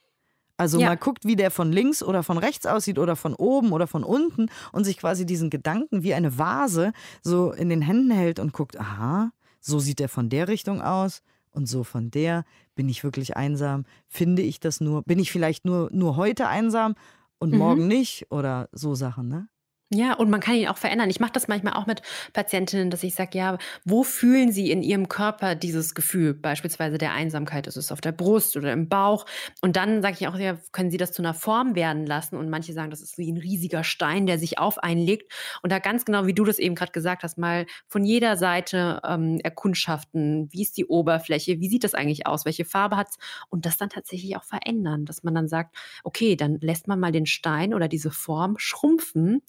Also 0.57 0.79
ja. 0.79 0.89
mal 0.89 0.97
guckt, 0.97 1.25
wie 1.25 1.35
der 1.35 1.49
von 1.49 1.71
links 1.71 2.03
oder 2.03 2.21
von 2.21 2.37
rechts 2.37 2.67
aussieht 2.67 2.99
oder 2.99 3.15
von 3.15 3.33
oben 3.33 3.71
oder 3.71 3.87
von 3.87 4.03
unten 4.03 4.47
und 4.73 4.83
sich 4.83 4.97
quasi 4.97 5.25
diesen 5.25 5.49
Gedanken 5.49 6.03
wie 6.03 6.13
eine 6.13 6.37
Vase 6.37 6.93
so 7.23 7.51
in 7.51 7.69
den 7.69 7.81
Händen 7.81 8.11
hält 8.11 8.37
und 8.37 8.53
guckt, 8.53 8.79
aha, 8.79 9.31
so 9.59 9.79
sieht 9.79 9.97
der 9.97 10.09
von 10.09 10.29
der 10.29 10.47
Richtung 10.47 10.83
aus 10.83 11.23
und 11.57 11.65
so 11.65 11.83
von 11.83 12.11
der. 12.11 12.45
Bin 12.75 12.87
ich 12.87 13.03
wirklich 13.03 13.35
einsam? 13.35 13.83
Finde 14.07 14.43
ich 14.43 14.59
das 14.61 14.79
nur? 14.79 15.03
Bin 15.03 15.19
ich 15.19 15.31
vielleicht 15.31 15.65
nur, 15.65 15.89
nur 15.91 16.15
heute 16.15 16.47
einsam 16.47 16.95
und 17.39 17.51
mhm. 17.51 17.57
morgen 17.57 17.87
nicht? 17.87 18.31
Oder 18.31 18.69
so 18.71 18.95
Sachen, 18.95 19.27
ne? 19.27 19.49
Ja, 19.89 20.13
und 20.15 20.29
man 20.29 20.41
kann 20.41 20.55
ihn 20.55 20.67
auch 20.67 20.77
verändern. 20.77 21.09
Ich 21.09 21.21
mache 21.21 21.31
das 21.31 21.47
manchmal 21.47 21.73
auch 21.73 21.85
mit 21.85 22.01
Patientinnen, 22.33 22.89
dass 22.89 23.03
ich 23.03 23.15
sage, 23.15 23.37
ja, 23.37 23.57
wo 23.85 24.03
fühlen 24.03 24.51
sie 24.51 24.69
in 24.69 24.81
ihrem 24.83 25.07
Körper 25.07 25.55
dieses 25.55 25.95
Gefühl, 25.95 26.33
beispielsweise 26.33 26.97
der 26.97 27.13
Einsamkeit? 27.13 27.67
Ist 27.67 27.77
es 27.77 27.93
auf 27.93 28.01
der 28.01 28.11
Brust 28.11 28.57
oder 28.57 28.73
im 28.73 28.89
Bauch? 28.89 29.25
Und 29.61 29.77
dann 29.77 30.01
sage 30.01 30.17
ich 30.19 30.27
auch, 30.27 30.37
ja, 30.37 30.57
können 30.73 30.91
sie 30.91 30.97
das 30.97 31.13
zu 31.13 31.21
einer 31.21 31.33
Form 31.33 31.75
werden 31.75 32.05
lassen? 32.05 32.35
Und 32.35 32.49
manche 32.49 32.73
sagen, 32.73 32.89
das 32.91 32.99
ist 33.01 33.17
wie 33.17 33.31
ein 33.31 33.37
riesiger 33.37 33.85
Stein, 33.85 34.25
der 34.27 34.37
sich 34.39 34.59
auf 34.59 34.77
einen 34.77 34.99
legt. 34.99 35.31
Und 35.61 35.71
da 35.71 35.79
ganz 35.79 36.03
genau, 36.03 36.25
wie 36.25 36.33
du 36.33 36.43
das 36.43 36.59
eben 36.59 36.75
gerade 36.75 36.91
gesagt 36.91 37.23
hast, 37.23 37.37
mal 37.37 37.65
von 37.87 38.03
jeder 38.03 38.35
Seite 38.35 38.99
ähm, 39.07 39.39
erkundschaften, 39.41 40.49
wie 40.51 40.63
ist 40.63 40.75
die 40.75 40.85
Oberfläche, 40.85 41.61
wie 41.61 41.69
sieht 41.69 41.85
das 41.85 41.93
eigentlich 41.93 42.27
aus, 42.27 42.43
welche 42.43 42.65
Farbe 42.65 42.97
hat 42.97 43.07
es? 43.11 43.17
Und 43.47 43.65
das 43.65 43.77
dann 43.77 43.89
tatsächlich 43.89 44.35
auch 44.35 44.43
verändern, 44.43 45.05
dass 45.05 45.23
man 45.23 45.33
dann 45.33 45.47
sagt, 45.47 45.77
okay, 46.03 46.35
dann 46.35 46.59
lässt 46.59 46.89
man 46.89 46.99
mal 46.99 47.13
den 47.13 47.25
Stein 47.25 47.73
oder 47.73 47.87
diese 47.87 48.11
Form 48.11 48.55
schrumpfen 48.57 49.41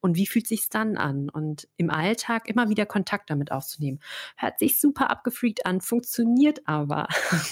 und 0.00 0.16
wie 0.16 0.26
fühlt 0.26 0.46
sich 0.46 0.68
dann 0.68 0.96
an? 0.96 1.28
Und 1.28 1.68
im 1.76 1.90
Alltag 1.90 2.48
immer 2.48 2.68
wieder 2.68 2.86
Kontakt 2.86 3.30
damit 3.30 3.52
aufzunehmen. 3.52 4.00
Hört 4.36 4.58
sich 4.58 4.80
super 4.80 5.10
abgefreakt 5.10 5.66
an, 5.66 5.80
funktioniert 5.80 6.60
aber. 6.66 7.08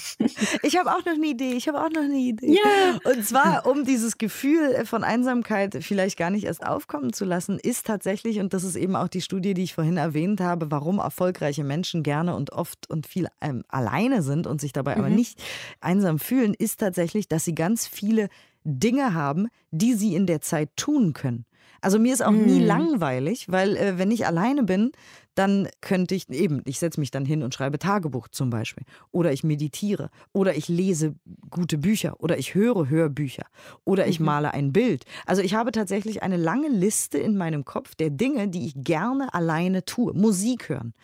Ich 0.62 0.79
habe 0.79 0.91
auch 0.91 1.05
noch 1.05 1.14
eine 1.14 1.26
Idee. 1.26 1.53
Ich 1.53 1.69
habe 1.69 1.81
auch 1.81 1.91
noch 1.91 2.03
eine 2.03 2.17
Idee. 2.17 2.55
Ja. 2.55 2.99
Und 3.05 3.25
zwar, 3.25 3.67
um 3.71 3.85
dieses 3.85 4.19
Gefühl 4.19 4.87
von 4.87 5.05
Einsamkeit 5.05 5.76
vielleicht 5.81 6.17
gar 6.17 6.31
nicht 6.31 6.45
erst 6.45 6.64
aufkommen 6.64 7.12
zu 7.12 7.25
lassen, 7.25 7.59
ist 7.59 7.87
tatsächlich, 7.87 8.41
und 8.41 8.55
das 8.55 8.64
ist 8.64 8.76
eben 8.76 8.97
auch 8.97 9.09
die 9.09 9.21
Studie, 9.21 9.55
die 9.55 9.62
ich 9.62 9.75
vorhin 9.75 9.97
erwähnt 9.97 10.41
habe, 10.41 10.71
warum 10.71 10.99
erfolgreiche 10.99 11.64
Menschen 11.64 12.03
gerne 12.03 12.35
und 12.35 12.53
oft 12.53 12.88
und 12.91 13.07
viel 13.07 13.29
ähm, 13.41 13.64
alleine 13.69 14.23
sind 14.23 14.47
und 14.47 14.61
sich 14.61 14.73
dabei 14.73 14.95
mhm. 14.95 15.00
aber 15.00 15.11
nicht 15.11 15.43
einsam 15.81 16.19
fühlen, 16.19 16.55
ist 16.55 16.81
tatsächlich, 16.81 17.29
dass 17.29 17.45
sie 17.45 17.55
ganz 17.55 17.87
viele 17.87 18.29
Dinge 18.64 19.14
haben, 19.14 19.49
die 19.71 19.95
sie 19.95 20.14
in 20.14 20.26
der 20.26 20.41
Zeit 20.41 20.71
tun 20.76 21.12
können. 21.12 21.45
Also 21.85 21.99
mir 21.99 22.14
ist 22.14 22.25
auch 22.25 22.31
nie 22.31 22.61
mhm. 22.61 22.67
langweilig, 22.67 23.45
weil 23.50 23.76
äh, 23.76 23.99
wenn 23.99 24.11
ich 24.11 24.26
alleine 24.26 24.62
bin, 24.62 24.93
dann 25.35 25.69
könnte 25.81 26.14
ich 26.14 26.29
eben, 26.31 26.62
ich 26.64 26.79
setze 26.79 27.00
mich 27.00 27.11
dann 27.11 27.25
hin 27.25 27.43
und 27.43 27.55
schreibe 27.55 27.79
Tagebuch 27.79 28.29
zum 28.29 28.50
Beispiel. 28.50 28.85
Oder 29.11 29.33
ich 29.33 29.43
meditiere. 29.43 30.11
Oder 30.33 30.57
ich 30.57 30.69
lese 30.69 31.14
gute 31.50 31.79
Bücher. 31.79 32.21
Oder 32.21 32.38
ich 32.38 32.55
höre 32.55 32.88
Hörbücher. 32.88 33.47
Oder 33.85 34.07
ich 34.07 34.21
mhm. 34.21 34.26
male 34.26 34.55
ein 34.55 34.73
Bild. 34.73 35.05
Also 35.26 35.43
ich 35.43 35.55
habe 35.55 35.73
tatsächlich 35.73 36.23
eine 36.23 36.37
lange 36.37 36.69
Liste 36.69 37.19
in 37.19 37.37
meinem 37.37 37.64
Kopf 37.64 37.95
der 37.95 38.11
Dinge, 38.11 38.49
die 38.49 38.67
ich 38.67 38.75
gerne 38.76 39.35
alleine 39.35 39.85
tue. 39.85 40.14
Musik 40.14 40.69
hören. 40.69 40.95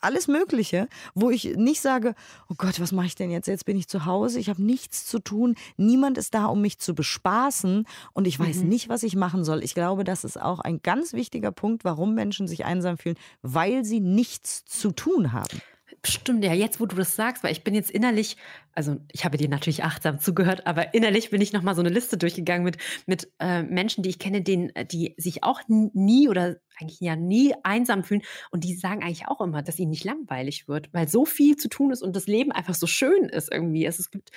Alles 0.00 0.28
Mögliche, 0.28 0.88
wo 1.14 1.30
ich 1.30 1.56
nicht 1.56 1.80
sage, 1.80 2.14
oh 2.50 2.54
Gott, 2.58 2.78
was 2.80 2.92
mache 2.92 3.06
ich 3.06 3.14
denn 3.14 3.30
jetzt? 3.30 3.48
Jetzt 3.48 3.64
bin 3.64 3.78
ich 3.78 3.88
zu 3.88 4.04
Hause, 4.04 4.38
ich 4.38 4.50
habe 4.50 4.62
nichts 4.62 5.06
zu 5.06 5.18
tun. 5.18 5.54
Niemand 5.76 6.18
ist 6.18 6.34
da, 6.34 6.46
um 6.46 6.60
mich 6.60 6.78
zu 6.78 6.94
bespaßen. 6.94 7.86
Und 8.12 8.26
ich 8.26 8.38
weiß 8.38 8.58
mhm. 8.58 8.68
nicht, 8.68 8.88
was 8.90 9.02
ich 9.02 9.16
machen 9.16 9.44
soll. 9.44 9.64
Ich 9.64 9.74
glaube, 9.74 10.04
das 10.04 10.24
ist 10.24 10.40
auch 10.40 10.60
ein 10.60 10.82
ganz 10.82 11.14
wichtiger 11.14 11.52
Punkt, 11.52 11.84
warum 11.84 12.14
Menschen 12.14 12.48
sich 12.48 12.66
einsam 12.66 12.98
fühlen 12.98 13.16
weil 13.54 13.84
sie 13.84 14.00
nichts 14.00 14.64
zu 14.64 14.92
tun 14.92 15.32
haben. 15.32 15.60
Stimmt, 16.04 16.44
ja, 16.44 16.52
jetzt 16.52 16.80
wo 16.80 16.86
du 16.86 16.96
das 16.96 17.16
sagst, 17.16 17.42
weil 17.42 17.52
ich 17.52 17.64
bin 17.64 17.74
jetzt 17.74 17.90
innerlich, 17.90 18.36
also 18.72 18.96
ich 19.12 19.24
habe 19.24 19.36
dir 19.38 19.48
natürlich 19.48 19.84
achtsam 19.84 20.20
zugehört, 20.20 20.66
aber 20.66 20.94
innerlich 20.94 21.30
bin 21.30 21.40
ich 21.40 21.52
nochmal 21.52 21.74
so 21.74 21.80
eine 21.80 21.90
Liste 21.90 22.16
durchgegangen 22.16 22.64
mit, 22.64 22.76
mit 23.06 23.32
äh, 23.40 23.62
Menschen, 23.62 24.02
die 24.02 24.10
ich 24.10 24.18
kenne, 24.18 24.42
denen, 24.42 24.70
äh, 24.76 24.84
die 24.84 25.14
sich 25.16 25.42
auch 25.42 25.60
nie 25.68 26.28
oder 26.28 26.56
eigentlich 26.80 27.00
ja 27.00 27.16
nie 27.16 27.54
einsam 27.62 28.04
fühlen 28.04 28.22
und 28.50 28.64
die 28.64 28.74
sagen 28.74 29.02
eigentlich 29.02 29.28
auch 29.28 29.40
immer, 29.40 29.62
dass 29.62 29.78
ihnen 29.78 29.90
nicht 29.90 30.04
langweilig 30.04 30.68
wird, 30.68 30.92
weil 30.92 31.08
so 31.08 31.24
viel 31.24 31.56
zu 31.56 31.68
tun 31.68 31.90
ist 31.90 32.02
und 32.02 32.16
das 32.16 32.26
Leben 32.26 32.52
einfach 32.52 32.74
so 32.74 32.86
schön 32.86 33.24
ist 33.28 33.52
irgendwie. 33.52 33.84
Es, 33.84 34.10
gibt, 34.10 34.30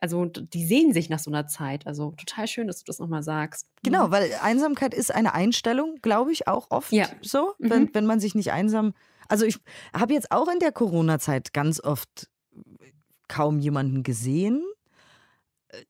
also 0.00 0.24
die 0.24 0.66
sehen 0.66 0.92
sich 0.92 1.08
nach 1.08 1.18
so 1.18 1.30
einer 1.30 1.46
Zeit. 1.46 1.86
Also 1.86 2.12
total 2.12 2.46
schön, 2.46 2.66
dass 2.66 2.78
du 2.78 2.84
das 2.86 2.98
nochmal 2.98 3.22
sagst. 3.22 3.68
Genau, 3.82 4.08
mhm. 4.08 4.12
weil 4.12 4.30
Einsamkeit 4.42 4.94
ist 4.94 5.14
eine 5.14 5.34
Einstellung, 5.34 5.96
glaube 6.02 6.32
ich, 6.32 6.48
auch 6.48 6.70
oft 6.70 6.92
ja. 6.92 7.06
so, 7.22 7.54
wenn, 7.58 7.84
mhm. 7.84 7.90
wenn 7.92 8.06
man 8.06 8.20
sich 8.20 8.34
nicht 8.34 8.52
einsam 8.52 8.94
also 9.28 9.44
ich 9.44 9.58
habe 9.92 10.14
jetzt 10.14 10.30
auch 10.30 10.48
in 10.48 10.58
der 10.58 10.72
Corona-Zeit 10.72 11.52
ganz 11.52 11.80
oft 11.80 12.28
kaum 13.28 13.58
jemanden 13.58 14.02
gesehen. 14.02 14.62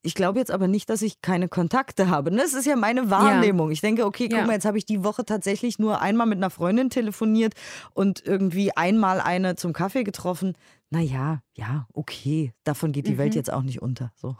Ich 0.02 0.14
glaube 0.14 0.38
jetzt 0.38 0.50
aber 0.50 0.68
nicht, 0.68 0.90
dass 0.90 1.02
ich 1.02 1.20
keine 1.20 1.48
Kontakte 1.48 2.08
habe. 2.08 2.30
Das 2.30 2.54
ist 2.54 2.66
ja 2.66 2.76
meine 2.76 3.10
Wahrnehmung. 3.10 3.68
Ja. 3.68 3.72
Ich 3.72 3.80
denke, 3.80 4.04
okay, 4.04 4.28
guck 4.28 4.38
ja. 4.38 4.46
mal, 4.46 4.54
jetzt 4.54 4.64
habe 4.64 4.78
ich 4.78 4.86
die 4.86 5.04
Woche 5.04 5.24
tatsächlich 5.24 5.78
nur 5.78 6.00
einmal 6.00 6.26
mit 6.26 6.38
einer 6.38 6.50
Freundin 6.50 6.90
telefoniert 6.90 7.54
und 7.94 8.24
irgendwie 8.24 8.76
einmal 8.76 9.20
eine 9.20 9.56
zum 9.56 9.72
Kaffee 9.72 10.04
getroffen. 10.04 10.56
Naja, 10.90 11.42
ja, 11.54 11.86
okay. 11.92 12.52
Davon 12.64 12.92
geht 12.92 13.06
die 13.06 13.12
mhm. 13.12 13.18
Welt 13.18 13.34
jetzt 13.34 13.52
auch 13.52 13.62
nicht 13.62 13.82
unter. 13.82 14.12
So. 14.16 14.36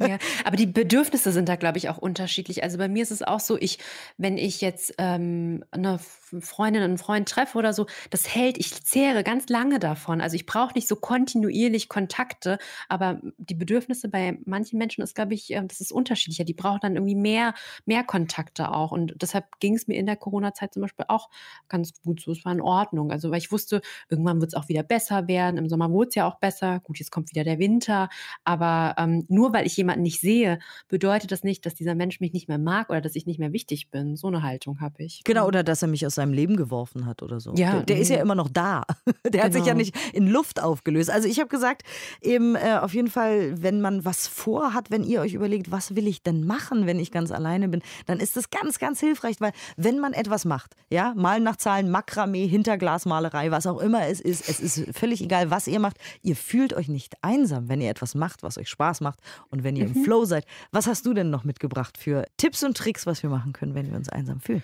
Ja, 0.00 0.18
aber 0.44 0.56
die 0.56 0.66
Bedürfnisse 0.66 1.32
sind 1.32 1.48
da, 1.48 1.56
glaube 1.56 1.78
ich, 1.78 1.88
auch 1.88 1.98
unterschiedlich. 1.98 2.62
Also 2.62 2.78
bei 2.78 2.88
mir 2.88 3.02
ist 3.02 3.10
es 3.10 3.22
auch 3.22 3.40
so, 3.40 3.56
ich, 3.58 3.78
wenn 4.16 4.38
ich 4.38 4.60
jetzt 4.60 4.94
ähm, 4.98 5.64
eine 5.70 6.00
Freundin, 6.40 6.82
einen 6.82 6.98
Freund 6.98 7.28
treffe 7.28 7.58
oder 7.58 7.72
so, 7.72 7.86
das 8.10 8.34
hält, 8.34 8.58
ich 8.58 8.82
zehre 8.84 9.24
ganz 9.24 9.48
lange 9.48 9.78
davon. 9.78 10.20
Also 10.20 10.36
ich 10.36 10.46
brauche 10.46 10.74
nicht 10.74 10.88
so 10.88 10.96
kontinuierlich 10.96 11.88
Kontakte, 11.88 12.58
aber 12.88 13.20
die 13.38 13.54
Bedürfnisse 13.54 14.08
bei 14.08 14.38
manchen 14.44 14.78
Menschen 14.78 15.02
ist, 15.02 15.14
glaube 15.14 15.34
ich, 15.34 15.50
ähm, 15.50 15.68
das 15.68 15.80
ist 15.80 15.92
unterschiedlicher. 15.92 16.44
Die 16.44 16.54
brauchen 16.54 16.80
dann 16.82 16.94
irgendwie 16.94 17.14
mehr, 17.14 17.54
mehr 17.86 18.04
Kontakte 18.04 18.70
auch. 18.72 18.92
Und 18.92 19.14
deshalb 19.20 19.58
ging 19.60 19.74
es 19.74 19.86
mir 19.86 19.98
in 19.98 20.06
der 20.06 20.16
Corona-Zeit 20.16 20.74
zum 20.74 20.82
Beispiel 20.82 21.06
auch 21.08 21.28
ganz 21.68 21.92
gut 22.02 22.20
so. 22.20 22.32
Es 22.32 22.44
war 22.44 22.52
in 22.52 22.60
Ordnung. 22.60 23.10
Also 23.10 23.30
weil 23.30 23.38
ich 23.38 23.52
wusste, 23.52 23.80
irgendwann 24.08 24.40
wird 24.40 24.52
es 24.52 24.54
auch 24.54 24.68
wieder 24.68 24.82
besser 24.82 25.28
werden. 25.28 25.56
Im 25.56 25.68
Sommer 25.68 25.90
wurde 25.90 26.08
es 26.08 26.14
ja 26.14 26.28
auch 26.28 26.38
besser. 26.38 26.80
Gut, 26.80 26.98
jetzt 26.98 27.10
kommt 27.10 27.30
wieder 27.30 27.44
der 27.44 27.58
Winter. 27.58 28.08
Aber 28.44 28.94
ähm, 28.98 29.24
nur 29.28 29.52
weil 29.52 29.66
ich 29.66 29.76
jemanden 29.76 30.02
nicht 30.02 30.20
sehe, 30.20 30.58
bedeutet 30.88 31.32
das 31.32 31.44
nicht, 31.44 31.66
dass 31.66 31.74
dieser 31.74 31.94
Mensch 31.94 32.20
mich 32.20 32.32
nicht 32.32 32.48
mehr 32.48 32.58
mag 32.58 32.90
oder 32.90 33.00
dass 33.00 33.16
ich 33.16 33.26
nicht 33.26 33.38
mehr 33.38 33.52
wichtig 33.52 33.90
bin. 33.90 34.16
So 34.16 34.28
eine 34.28 34.42
Haltung 34.42 34.80
habe 34.80 35.02
ich. 35.02 35.22
Genau, 35.24 35.46
oder 35.46 35.62
dass 35.62 35.82
er 35.82 35.88
mich 35.88 36.06
aus 36.06 36.17
seinem 36.18 36.32
Leben 36.32 36.56
geworfen 36.56 37.06
hat 37.06 37.22
oder 37.22 37.40
so. 37.40 37.54
Ja, 37.54 37.74
der, 37.74 37.82
der 37.84 37.98
ist 37.98 38.10
ja 38.10 38.18
immer 38.18 38.34
noch 38.34 38.48
da. 38.48 38.82
Der 39.24 39.30
genau. 39.30 39.44
hat 39.44 39.52
sich 39.52 39.66
ja 39.66 39.72
genau. 39.72 39.78
nicht 39.78 39.96
in 40.14 40.26
Luft 40.26 40.62
aufgelöst. 40.62 41.10
Also 41.10 41.28
ich 41.28 41.38
habe 41.38 41.48
gesagt, 41.48 41.82
eben 42.20 42.56
äh, 42.56 42.78
auf 42.80 42.94
jeden 42.94 43.08
Fall, 43.08 43.62
wenn 43.62 43.80
man 43.80 44.04
was 44.04 44.26
vorhat, 44.26 44.90
wenn 44.90 45.04
ihr 45.04 45.20
euch 45.20 45.34
überlegt, 45.34 45.70
was 45.70 45.94
will 45.96 46.06
ich 46.06 46.22
denn 46.22 46.46
machen, 46.46 46.86
wenn 46.86 46.98
ich 46.98 47.10
ganz 47.10 47.30
alleine 47.30 47.68
bin, 47.68 47.82
dann 48.06 48.20
ist 48.20 48.36
das 48.36 48.50
ganz, 48.50 48.78
ganz 48.78 49.00
hilfreich, 49.00 49.40
weil 49.40 49.52
wenn 49.76 49.98
man 49.98 50.12
etwas 50.12 50.44
macht, 50.44 50.74
ja, 50.90 51.12
malen 51.16 51.42
nach 51.42 51.56
Zahlen, 51.56 51.90
Makramee, 51.90 52.46
Hinterglasmalerei, 52.46 53.50
was 53.50 53.66
auch 53.66 53.78
immer 53.78 54.06
es 54.06 54.20
ist, 54.20 54.48
es 54.48 54.60
ist 54.60 54.96
völlig 54.96 55.22
egal, 55.22 55.50
was 55.50 55.66
ihr 55.66 55.80
macht, 55.80 55.98
ihr 56.22 56.36
fühlt 56.36 56.74
euch 56.74 56.88
nicht 56.88 57.14
einsam, 57.22 57.68
wenn 57.68 57.80
ihr 57.80 57.90
etwas 57.90 58.14
macht, 58.14 58.42
was 58.42 58.58
euch 58.58 58.68
Spaß 58.68 59.00
macht 59.00 59.20
und 59.50 59.64
wenn 59.64 59.76
ihr 59.76 59.88
mhm. 59.88 59.94
im 59.96 60.04
Flow 60.04 60.24
seid. 60.24 60.44
Was 60.72 60.86
hast 60.86 61.06
du 61.06 61.14
denn 61.14 61.30
noch 61.30 61.44
mitgebracht 61.44 61.98
für 61.98 62.24
Tipps 62.36 62.62
und 62.64 62.76
Tricks, 62.76 63.06
was 63.06 63.22
wir 63.22 63.30
machen 63.30 63.52
können, 63.52 63.74
wenn 63.74 63.90
wir 63.90 63.96
uns 63.96 64.08
einsam 64.08 64.40
fühlen? 64.40 64.62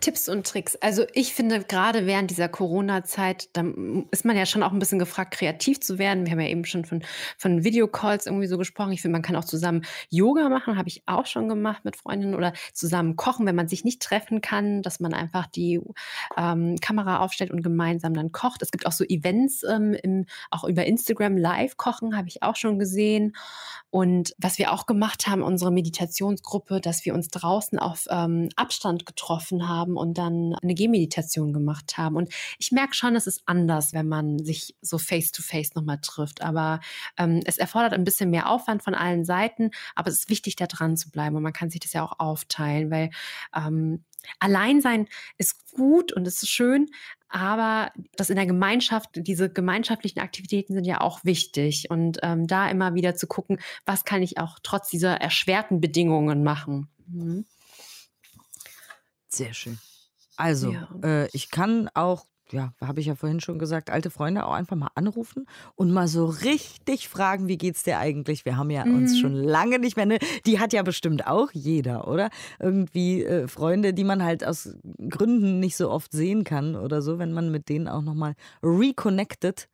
Tipps 0.00 0.28
und 0.28 0.46
Tricks. 0.46 0.76
Also 0.76 1.04
ich 1.14 1.32
finde, 1.32 1.64
gerade 1.64 2.06
während 2.06 2.30
dieser 2.30 2.48
Corona-Zeit, 2.48 3.48
da 3.54 3.64
ist 4.10 4.24
man 4.24 4.36
ja 4.36 4.44
schon 4.44 4.62
auch 4.62 4.72
ein 4.72 4.78
bisschen 4.78 4.98
gefragt, 4.98 5.32
kreativ 5.32 5.80
zu 5.80 5.98
werden. 5.98 6.26
Wir 6.26 6.32
haben 6.32 6.40
ja 6.40 6.48
eben 6.48 6.64
schon 6.66 6.84
von, 6.84 7.02
von 7.38 7.64
Videocalls 7.64 8.26
irgendwie 8.26 8.46
so 8.46 8.58
gesprochen. 8.58 8.92
Ich 8.92 9.00
finde, 9.00 9.14
man 9.14 9.22
kann 9.22 9.36
auch 9.36 9.44
zusammen 9.44 9.82
Yoga 10.10 10.50
machen, 10.50 10.76
habe 10.76 10.88
ich 10.88 11.02
auch 11.06 11.24
schon 11.24 11.48
gemacht 11.48 11.84
mit 11.84 11.96
Freundinnen 11.96 12.34
oder 12.34 12.52
zusammen 12.74 13.16
kochen, 13.16 13.46
wenn 13.46 13.56
man 13.56 13.68
sich 13.68 13.84
nicht 13.84 14.02
treffen 14.02 14.42
kann, 14.42 14.82
dass 14.82 15.00
man 15.00 15.14
einfach 15.14 15.46
die 15.46 15.80
ähm, 16.36 16.76
Kamera 16.80 17.20
aufstellt 17.20 17.50
und 17.50 17.62
gemeinsam 17.62 18.12
dann 18.12 18.32
kocht. 18.32 18.62
Es 18.62 18.70
gibt 18.70 18.86
auch 18.86 18.92
so 18.92 19.04
Events, 19.04 19.62
ähm, 19.64 19.94
im, 19.94 20.26
auch 20.50 20.64
über 20.64 20.84
Instagram 20.84 21.38
live 21.38 21.78
kochen, 21.78 22.16
habe 22.16 22.28
ich 22.28 22.42
auch 22.42 22.56
schon 22.56 22.78
gesehen. 22.78 23.34
Und 23.90 24.34
was 24.36 24.58
wir 24.58 24.72
auch 24.72 24.84
gemacht 24.84 25.26
haben, 25.26 25.42
unsere 25.42 25.72
Meditationsgruppe, 25.72 26.82
dass 26.82 27.06
wir 27.06 27.14
uns 27.14 27.28
draußen 27.28 27.78
auf 27.78 28.06
ähm, 28.10 28.50
Abstand 28.56 29.06
getroffen 29.06 29.68
haben 29.68 29.85
haben 29.86 29.96
und 29.96 30.18
dann 30.18 30.54
eine 30.62 30.74
Gehmeditation 30.74 31.52
gemacht 31.52 31.96
haben. 31.96 32.16
Und 32.16 32.32
ich 32.58 32.72
merke 32.72 32.94
schon, 32.94 33.14
es 33.14 33.26
ist 33.26 33.42
anders, 33.46 33.92
wenn 33.92 34.08
man 34.08 34.38
sich 34.38 34.74
so 34.80 34.98
face-to-face 34.98 35.74
nochmal 35.74 35.98
trifft. 36.02 36.42
Aber 36.42 36.80
ähm, 37.16 37.40
es 37.44 37.58
erfordert 37.58 37.92
ein 37.92 38.04
bisschen 38.04 38.30
mehr 38.30 38.50
Aufwand 38.50 38.82
von 38.82 38.94
allen 38.94 39.24
Seiten, 39.24 39.70
aber 39.94 40.10
es 40.10 40.20
ist 40.20 40.30
wichtig, 40.30 40.56
da 40.56 40.66
dran 40.66 40.96
zu 40.96 41.10
bleiben. 41.10 41.36
Und 41.36 41.42
man 41.42 41.52
kann 41.52 41.70
sich 41.70 41.80
das 41.80 41.92
ja 41.92 42.04
auch 42.04 42.18
aufteilen, 42.18 42.90
weil 42.90 43.10
ähm, 43.54 44.04
Alleinsein 44.40 45.06
ist 45.38 45.72
gut 45.72 46.12
und 46.12 46.26
ist 46.26 46.48
schön, 46.48 46.88
aber 47.28 47.92
das 48.16 48.30
in 48.30 48.36
der 48.36 48.46
Gemeinschaft, 48.46 49.10
diese 49.14 49.48
gemeinschaftlichen 49.48 50.18
Aktivitäten 50.18 50.74
sind 50.74 50.84
ja 50.84 51.00
auch 51.00 51.24
wichtig. 51.24 51.90
Und 51.90 52.18
ähm, 52.22 52.48
da 52.48 52.68
immer 52.68 52.94
wieder 52.94 53.14
zu 53.14 53.28
gucken, 53.28 53.60
was 53.84 54.04
kann 54.04 54.22
ich 54.22 54.38
auch 54.38 54.58
trotz 54.62 54.88
dieser 54.88 55.20
erschwerten 55.20 55.80
Bedingungen 55.80 56.42
machen. 56.42 56.88
Mhm. 57.06 57.44
Sehr 59.36 59.52
schön. 59.52 59.78
Also, 60.36 60.72
ja. 60.72 60.88
äh, 61.02 61.28
ich 61.32 61.50
kann 61.50 61.90
auch, 61.92 62.26
ja, 62.50 62.72
habe 62.80 63.00
ich 63.00 63.06
ja 63.06 63.14
vorhin 63.14 63.40
schon 63.40 63.58
gesagt, 63.58 63.90
alte 63.90 64.10
Freunde 64.10 64.46
auch 64.46 64.52
einfach 64.52 64.76
mal 64.76 64.90
anrufen 64.94 65.46
und 65.74 65.90
mal 65.92 66.08
so 66.08 66.26
richtig 66.26 67.08
fragen, 67.08 67.46
wie 67.48 67.58
geht's 67.58 67.82
dir 67.82 67.98
eigentlich? 67.98 68.44
Wir 68.46 68.56
haben 68.56 68.70
ja 68.70 68.86
mhm. 68.86 68.96
uns 68.96 69.18
schon 69.18 69.34
lange 69.34 69.78
nicht 69.78 69.96
mehr, 69.96 70.06
ne? 70.06 70.18
die 70.46 70.58
hat 70.58 70.72
ja 70.72 70.82
bestimmt 70.82 71.26
auch 71.26 71.50
jeder, 71.52 72.08
oder? 72.08 72.30
Irgendwie 72.58 73.24
äh, 73.24 73.46
Freunde, 73.48 73.92
die 73.92 74.04
man 74.04 74.22
halt 74.22 74.46
aus 74.46 74.74
Gründen 75.08 75.60
nicht 75.60 75.76
so 75.76 75.90
oft 75.90 76.12
sehen 76.12 76.44
kann 76.44 76.76
oder 76.76 77.02
so, 77.02 77.18
wenn 77.18 77.32
man 77.32 77.50
mit 77.50 77.68
denen 77.68 77.88
auch 77.88 78.02
nochmal 78.02 78.34
reconnected, 78.62 79.68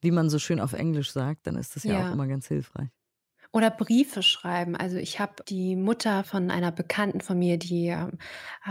wie 0.00 0.12
man 0.12 0.30
so 0.30 0.38
schön 0.38 0.60
auf 0.60 0.74
Englisch 0.74 1.10
sagt, 1.10 1.46
dann 1.46 1.56
ist 1.56 1.74
das 1.74 1.82
ja, 1.84 1.94
ja 1.94 2.08
auch 2.08 2.12
immer 2.12 2.28
ganz 2.28 2.46
hilfreich. 2.46 2.88
Oder 3.52 3.70
Briefe 3.70 4.22
schreiben. 4.22 4.76
Also 4.76 4.98
ich 4.98 5.20
habe 5.20 5.42
die 5.48 5.74
Mutter 5.74 6.22
von 6.22 6.50
einer 6.50 6.70
Bekannten 6.70 7.22
von 7.22 7.38
mir, 7.38 7.56
die 7.58 7.86
ähm, 7.88 8.18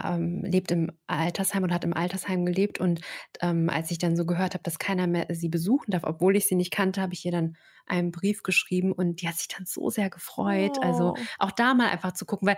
ähm, 0.04 0.44
lebt 0.44 0.72
im 0.72 0.92
Altersheim 1.08 1.64
und 1.64 1.74
hat 1.74 1.84
im 1.84 1.94
Altersheim 1.96 2.46
gelebt. 2.46 2.80
Und 2.80 3.02
ähm, 3.42 3.70
als 3.70 3.90
ich 3.90 3.98
dann 3.98 4.16
so 4.16 4.26
gehört 4.26 4.54
habe, 4.54 4.64
dass 4.64 4.78
keiner 4.78 5.08
mehr 5.08 5.26
sie 5.32 5.50
besuchen 5.50 5.92
darf, 5.92 6.04
obwohl 6.04 6.36
ich 6.36 6.48
sie 6.48 6.56
nicht 6.56 6.72
kannte, 6.72 7.02
habe 7.02 7.14
ich 7.14 7.26
ihr 7.26 7.32
dann 7.32 7.58
einen 7.88 8.12
Brief 8.12 8.44
geschrieben 8.44 8.92
und 8.92 9.22
die 9.22 9.28
hat 9.28 9.36
sich 9.36 9.48
dann 9.48 9.66
so 9.66 9.90
sehr 9.90 10.10
gefreut. 10.10 10.78
Also 10.82 10.98
oh. 10.98 10.98
Also 10.98 11.16
auch 11.38 11.52
da 11.52 11.74
mal 11.74 11.90
einfach 11.90 12.14
zu 12.14 12.26
gucken, 12.26 12.48
weil 12.48 12.58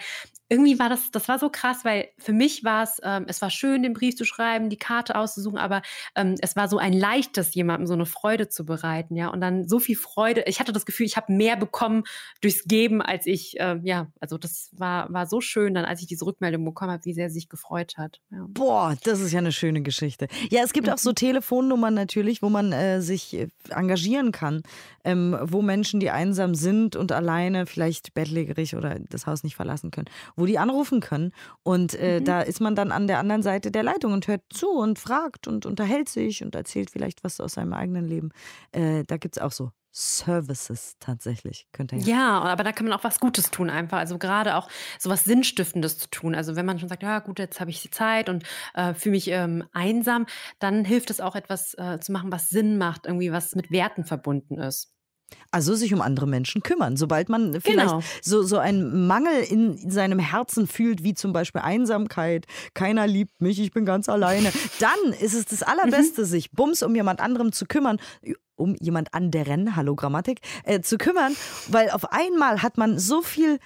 irgendwie 0.50 0.80
war 0.80 0.90
das, 0.90 1.12
das 1.12 1.28
war 1.28 1.38
so 1.38 1.50
krass, 1.50 1.86
weil 1.86 2.10
für 2.18 2.34
mich 2.34 2.64
war 2.64 2.84
es, 2.84 3.00
ähm, 3.04 3.26
es 3.28 3.42
war 3.42 3.52
schön, 3.52 3.84
den 3.84 3.94
Brief 3.94 4.16
zu 4.16 4.26
schreiben, 4.26 4.70
die 4.70 4.78
Karte 4.78 5.16
auszusuchen, 5.16 5.60
aber 5.60 5.84
ähm, 6.16 6.36
es 6.42 6.56
war 6.56 6.68
so 6.68 6.80
ein 6.80 6.94
leichtes, 6.94 7.54
jemandem 7.54 7.86
so 7.86 7.94
eine 7.94 8.08
Freude 8.08 8.50
zu 8.50 8.66
bereiten, 8.66 9.16
ja. 9.16 9.28
Und 9.28 9.42
dann 9.42 9.68
so 9.68 9.80
viel 9.80 9.96
Freude. 9.96 10.44
Ich 10.48 10.60
hatte 10.60 10.74
das 10.74 10.88
Gefühl, 10.88 11.06
ich 11.06 11.18
habe 11.18 11.32
mehr 11.32 11.56
bekommen 11.56 12.04
durchs 12.42 12.64
Geben, 12.64 13.02
als 13.02 13.28
ich, 13.28 13.60
äh, 13.60 13.80
ja, 13.84 14.08
also 14.20 14.40
das 14.40 14.72
war, 14.72 15.14
war 15.14 15.28
so 15.28 15.40
schön 15.40 15.76
dann, 15.76 15.86
als 15.86 16.02
ich 16.02 16.08
diese 16.08 16.26
Rückmeldung 16.26 16.66
bekommen 16.66 16.92
habe, 16.92 17.06
wie 17.06 17.14
sehr 17.14 17.30
sie 17.30 17.36
sich 17.36 17.50
gefreut 17.50 17.96
hat. 17.98 18.20
Ja. 18.32 18.46
Boah, 18.48 18.98
das 19.04 19.20
ist 19.20 19.32
ja 19.32 19.40
eine 19.40 19.52
schöne 19.52 19.84
Geschichte. 19.84 20.28
Ja, 20.50 20.64
es 20.64 20.74
gibt 20.74 20.90
auch 20.90 20.98
so 20.98 21.12
mhm. 21.12 21.16
Telefonnummern 21.16 21.94
natürlich, 21.94 22.42
wo 22.42 22.50
man 22.50 22.72
äh, 22.72 23.02
sich 23.02 23.36
äh, 23.36 23.50
engagieren 23.70 24.32
kann, 24.32 24.64
ähm, 25.04 25.19
wo 25.44 25.62
Menschen, 25.62 26.00
die 26.00 26.10
einsam 26.10 26.56
sind 26.56 26.96
und 26.96 27.12
alleine 27.12 27.66
vielleicht 27.66 28.14
bettlägerig 28.14 28.76
oder 28.76 28.98
das 29.10 29.28
Haus 29.28 29.44
nicht 29.44 29.56
verlassen 29.56 29.92
können 29.92 30.10
wo 30.36 30.46
die 30.46 30.58
anrufen 30.58 31.00
können. 31.00 31.32
Und 31.64 31.94
äh, 31.96 32.20
mhm. 32.20 32.26
da 32.26 32.42
ist 32.42 32.62
man 32.62 32.76
dann 32.76 32.92
an 32.92 33.08
der 33.08 33.20
anderen 33.20 33.44
Seite 33.44 33.72
der 33.72 33.84
Leitung 33.84 34.14
und 34.14 34.28
hört 34.28 34.42
zu 34.50 34.70
und 34.70 35.00
fragt 35.00 35.48
und 35.48 35.66
unterhält 35.66 36.10
sich 36.10 36.44
und 36.44 36.56
erzählt 36.56 36.90
vielleicht 36.90 37.24
was 37.24 37.40
aus 37.40 37.54
seinem 37.54 37.74
eigenen 37.74 38.06
Leben. 38.06 38.32
Äh, 38.72 39.04
da 39.06 39.18
gibt 39.18 39.38
es 39.38 39.44
auch 39.44 39.52
so 39.52 39.72
Services 39.92 40.96
tatsächlich. 41.00 41.68
Könnte 41.74 41.96
ja. 41.98 42.06
ja, 42.06 42.42
aber 42.42 42.64
da 42.64 42.72
kann 42.72 42.88
man 42.88 42.98
auch 42.98 43.04
was 43.04 43.20
Gutes 43.20 43.50
tun 43.50 43.70
einfach. 43.70 43.98
Also 43.98 44.18
gerade 44.18 44.56
auch 44.56 44.70
so 45.00 45.10
was 45.10 45.26
Sinnstiftendes 45.26 45.98
zu 45.98 46.10
tun. 46.10 46.36
Also 46.36 46.56
wenn 46.56 46.66
man 46.66 46.80
schon 46.80 46.90
sagt, 46.90 47.04
ja 47.04 47.20
gut, 47.20 47.40
jetzt 47.40 47.60
habe 47.60 47.72
ich 47.72 47.82
die 47.82 47.90
Zeit 47.90 48.30
und 48.30 48.44
äh, 48.76 48.94
fühle 48.94 49.14
mich 49.14 49.30
ähm, 49.30 49.66
einsam, 49.74 50.28
dann 50.60 50.86
hilft 50.86 51.10
es 51.10 51.20
auch 51.20 51.36
etwas 51.36 51.74
äh, 51.74 52.00
zu 52.00 52.12
machen, 52.12 52.32
was 52.32 52.50
Sinn 52.50 52.78
macht, 52.78 53.08
irgendwie 53.08 53.32
was 53.32 53.56
mit 53.56 53.72
Werten 53.72 54.06
verbunden 54.06 54.60
ist. 54.60 54.94
Also 55.52 55.76
sich 55.76 55.94
um 55.94 56.02
andere 56.02 56.28
Menschen 56.28 56.62
kümmern. 56.62 56.98
Sobald 56.98 57.30
man 57.30 57.60
vielleicht 57.62 57.90
genau. 57.90 58.04
so, 58.22 58.44
so 58.44 58.58
einen 58.58 59.08
Mangel 59.08 59.42
in 59.50 59.90
seinem 59.90 60.20
Herzen 60.20 60.68
fühlt, 60.68 61.04
wie 61.04 61.14
zum 61.14 61.34
Beispiel 61.34 61.62
Einsamkeit, 61.62 62.46
keiner 62.74 63.08
liebt 63.08 63.42
mich, 63.42 63.60
ich 63.60 63.72
bin 63.72 63.86
ganz 63.86 64.10
alleine, 64.10 64.52
dann 64.80 65.14
ist 65.14 65.34
es 65.34 65.46
das 65.46 65.64
Allerbeste, 65.64 66.22
mhm. 66.22 66.26
sich 66.26 66.52
bums 66.52 66.84
um 66.84 66.96
jemand 66.96 67.20
anderem 67.20 67.52
zu 67.52 67.66
kümmern, 67.66 67.98
um 68.60 68.76
jemand 68.80 69.14
anderen, 69.14 69.76
hallo 69.76 69.96
Grammatik, 69.96 70.42
äh, 70.64 70.82
zu 70.82 70.98
kümmern, 70.98 71.36
weil 71.68 71.90
auf 71.92 72.12
einmal 72.12 72.62
hat 72.62 72.78
man 72.78 73.00
so 73.00 73.22
viel 73.22 73.60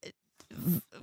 äh, 0.00 0.10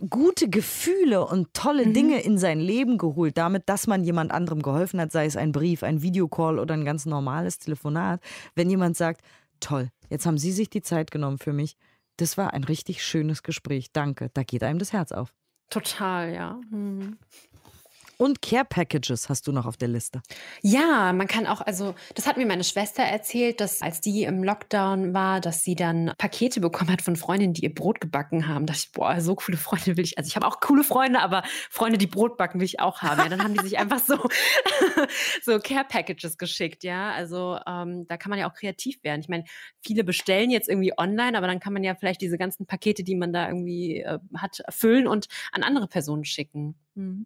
gute 0.10 0.50
Gefühle 0.50 1.26
und 1.26 1.54
tolle 1.54 1.86
mhm. 1.86 1.94
Dinge 1.94 2.22
in 2.22 2.38
sein 2.38 2.60
Leben 2.60 2.98
geholt, 2.98 3.38
damit, 3.38 3.64
dass 3.68 3.86
man 3.86 4.04
jemand 4.04 4.32
anderem 4.32 4.62
geholfen 4.62 5.00
hat, 5.00 5.12
sei 5.12 5.26
es 5.26 5.36
ein 5.36 5.52
Brief, 5.52 5.84
ein 5.84 6.02
Videocall 6.02 6.58
oder 6.58 6.74
ein 6.74 6.86
ganz 6.86 7.06
normales 7.06 7.60
Telefonat. 7.60 8.22
Wenn 8.56 8.70
jemand 8.70 8.98
sagt, 8.98 9.22
toll, 9.60 9.90
Jetzt 10.14 10.28
haben 10.28 10.38
Sie 10.38 10.52
sich 10.52 10.70
die 10.70 10.84
Zeit 10.84 11.10
genommen 11.10 11.40
für 11.40 11.54
mich. 11.54 11.76
Das 12.18 12.38
war 12.38 12.54
ein 12.54 12.64
richtig 12.64 13.04
schönes 13.04 13.42
Gespräch. 13.42 13.92
Danke. 13.94 14.30
Da 14.36 14.44
geht 14.44 14.62
einem 14.62 14.78
das 14.78 14.94
Herz 14.94 15.12
auf. 15.12 15.34
Total, 15.72 16.32
ja. 16.32 16.62
Mhm. 16.70 17.18
Und 18.24 18.42
Care 18.42 18.64
Packages 18.64 19.28
hast 19.28 19.48
du 19.48 19.52
noch 19.52 19.66
auf 19.66 19.76
der 19.76 19.90
Liste. 19.90 20.22
Ja, 20.62 21.12
man 21.12 21.28
kann 21.28 21.46
auch, 21.46 21.60
also 21.60 21.94
das 22.16 22.26
hat 22.26 22.38
mir 22.38 22.46
meine 22.46 22.64
Schwester 22.64 23.04
erzählt, 23.04 23.60
dass 23.60 23.82
als 23.82 24.00
die 24.00 24.24
im 24.24 24.46
Lockdown 24.46 25.14
war, 25.14 25.42
dass 25.42 25.66
sie 25.66 25.76
dann 25.76 26.14
Pakete 26.18 26.62
bekommen 26.62 26.90
hat 26.90 27.02
von 27.02 27.18
Freundinnen, 27.18 27.54
die 27.54 27.64
ihr 27.64 27.76
Brot 27.76 28.00
gebacken 28.00 28.48
haben. 28.48 28.66
Da 28.66 28.72
dachte 28.72 28.86
ich, 28.88 28.94
boah, 28.94 29.20
so 29.20 29.36
coole 29.36 29.58
Freunde 29.58 29.98
will 29.98 30.06
ich. 30.06 30.18
Also 30.18 30.30
ich 30.30 30.38
habe 30.38 30.48
auch 30.48 30.62
coole 30.62 30.86
Freunde, 30.86 31.20
aber 31.20 31.44
Freunde, 31.70 31.98
die 31.98 32.08
Brot 32.08 32.38
backen, 32.38 32.62
will 32.62 32.66
ich 32.66 32.80
auch 32.80 33.02
haben. 33.02 33.20
Ja, 33.20 33.28
dann 33.28 33.44
haben 33.44 33.56
die 33.56 33.60
sich 33.60 33.78
einfach 33.78 34.00
so, 34.00 34.16
so 35.44 35.60
Care 35.60 35.84
Packages 35.84 36.38
geschickt, 36.38 36.86
ja. 36.86 37.12
Also 37.12 37.60
ähm, 37.68 38.08
da 38.08 38.16
kann 38.16 38.30
man 38.30 38.40
ja 38.40 38.50
auch 38.50 38.56
kreativ 38.56 39.04
werden. 39.04 39.20
Ich 39.20 39.28
meine, 39.28 39.44
viele 39.82 40.06
bestellen 40.06 40.50
jetzt 40.50 40.70
irgendwie 40.70 40.98
online, 40.98 41.38
aber 41.38 41.48
dann 41.48 41.60
kann 41.60 41.74
man 41.74 41.84
ja 41.84 41.94
vielleicht 41.94 42.22
diese 42.22 42.38
ganzen 42.38 42.68
Pakete, 42.68 43.04
die 43.04 43.16
man 43.16 43.34
da 43.34 43.50
irgendwie 43.50 44.00
äh, 44.00 44.20
hat, 44.38 44.64
füllen 44.70 45.08
und 45.08 45.28
an 45.52 45.64
andere 45.64 45.90
Personen 45.90 46.24
schicken. 46.24 46.76
Mhm. 46.96 47.26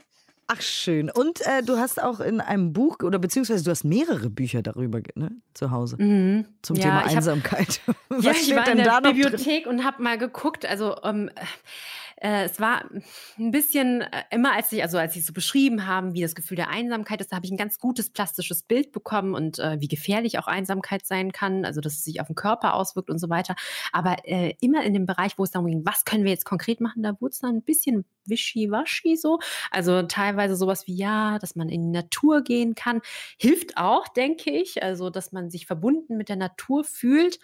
Ach 0.49 0.61
schön. 0.61 1.09
Und 1.09 1.41
äh, 1.41 1.61
du 1.61 1.77
hast 1.77 2.01
auch 2.01 2.21
in 2.21 2.39
einem 2.39 2.71
Buch 2.71 2.99
oder 3.03 3.19
beziehungsweise 3.19 3.65
du 3.65 3.71
hast 3.71 3.83
mehrere 3.83 4.29
Bücher 4.29 4.61
darüber 4.61 5.01
ne, 5.15 5.31
zu 5.53 5.71
Hause 5.71 5.97
mhm. 6.01 6.45
zum 6.61 6.77
ja, 6.77 6.83
Thema 6.83 7.05
Einsamkeit. 7.05 7.81
Hab, 7.87 7.95
Was 8.07 8.23
ja, 8.23 8.31
ich 8.31 8.55
war 8.55 8.67
in 8.69 8.77
der 8.77 9.01
Bibliothek 9.01 9.67
und 9.67 9.83
habe 9.83 10.01
mal 10.01 10.17
geguckt. 10.17 10.65
Also 10.65 10.95
ähm, 11.03 11.29
äh, 12.21 12.45
es 12.45 12.59
war 12.59 12.83
ein 13.37 13.51
bisschen 13.51 14.01
äh, 14.01 14.23
immer, 14.31 14.53
als 14.53 14.71
ich, 14.71 14.81
also 14.81 14.97
als 14.97 15.15
ich 15.15 15.25
so 15.25 15.33
beschrieben 15.33 15.85
haben, 15.85 16.13
wie 16.13 16.21
das 16.21 16.35
Gefühl 16.35 16.57
der 16.57 16.69
Einsamkeit 16.69 17.21
ist, 17.21 17.31
da 17.31 17.35
habe 17.35 17.45
ich 17.45 17.51
ein 17.51 17.57
ganz 17.57 17.79
gutes 17.79 18.09
plastisches 18.09 18.63
Bild 18.63 18.91
bekommen 18.91 19.35
und 19.35 19.59
äh, 19.59 19.79
wie 19.79 19.87
gefährlich 19.87 20.39
auch 20.39 20.47
Einsamkeit 20.47 21.05
sein 21.05 21.31
kann, 21.31 21.65
also 21.65 21.81
dass 21.81 21.93
es 21.93 22.03
sich 22.03 22.19
auf 22.19 22.27
den 22.27 22.35
Körper 22.35 22.73
auswirkt 22.73 23.09
und 23.09 23.19
so 23.19 23.29
weiter. 23.29 23.55
Aber 23.91 24.17
äh, 24.23 24.55
immer 24.61 24.83
in 24.83 24.93
dem 24.93 25.05
Bereich, 25.05 25.37
wo 25.37 25.43
es 25.43 25.51
darum 25.51 25.67
ging, 25.67 25.85
was 25.85 26.05
können 26.05 26.23
wir 26.23 26.31
jetzt 26.31 26.45
konkret 26.45 26.81
machen, 26.81 27.03
da 27.03 27.19
wurde 27.21 27.31
es 27.31 27.39
dann 27.39 27.57
ein 27.57 27.63
bisschen 27.63 28.05
wischiwaschi 28.25 29.15
so. 29.15 29.39
Also 29.71 30.03
teilweise 30.03 30.55
sowas 30.55 30.87
wie 30.87 30.95
ja, 30.95 31.39
dass 31.39 31.55
man 31.55 31.69
in 31.69 31.81
die 31.81 31.97
Natur 31.99 32.41
gehen 32.41 32.75
kann, 32.75 33.01
hilft 33.37 33.77
auch, 33.77 34.07
denke 34.07 34.51
ich. 34.51 34.83
Also 34.83 35.09
dass 35.09 35.31
man 35.31 35.49
sich 35.49 35.65
verbunden 35.65 36.17
mit 36.17 36.29
der 36.29 36.35
Natur 36.35 36.83
fühlt. 36.83 37.39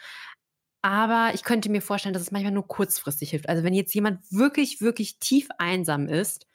Aber 0.83 1.31
ich 1.33 1.43
könnte 1.43 1.69
mir 1.71 1.81
vorstellen, 1.81 2.13
dass 2.13 2.23
es 2.23 2.31
manchmal 2.31 2.51
nur 2.51 2.67
kurzfristig 2.67 3.29
hilft. 3.29 3.47
Also 3.47 3.63
wenn 3.63 3.73
jetzt 3.73 3.95
jemand 3.95 4.19
wirklich, 4.31 4.81
wirklich 4.81 5.17
tief 5.17 5.47
einsam 5.57 6.09
ist, 6.09 6.45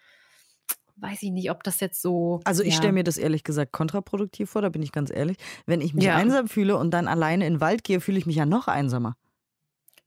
weiß 0.97 1.23
ich 1.23 1.31
nicht, 1.31 1.51
ob 1.51 1.65
das 1.65 1.81
jetzt 1.81 2.03
so. 2.03 2.41
Also 2.45 2.63
ich 2.63 2.75
ja. 2.75 2.77
stelle 2.77 2.93
mir 2.93 3.05
das 3.05 3.17
ehrlich 3.17 3.43
gesagt 3.43 3.73
kontraproduktiv 3.73 4.51
vor, 4.51 4.61
da 4.61 4.69
bin 4.69 4.83
ich 4.83 4.93
ganz 4.93 5.11
ehrlich. 5.11 5.39
Wenn 5.65 5.81
ich 5.81 5.95
mich 5.95 6.05
ja. 6.05 6.17
einsam 6.17 6.47
fühle 6.47 6.77
und 6.77 6.91
dann 6.91 7.09
alleine 7.09 7.47
in 7.47 7.55
den 7.55 7.61
Wald 7.63 7.85
gehe, 7.85 8.01
fühle 8.03 8.19
ich 8.19 8.27
mich 8.27 8.37
ja 8.37 8.45
noch 8.45 8.69
einsamer. 8.69 9.17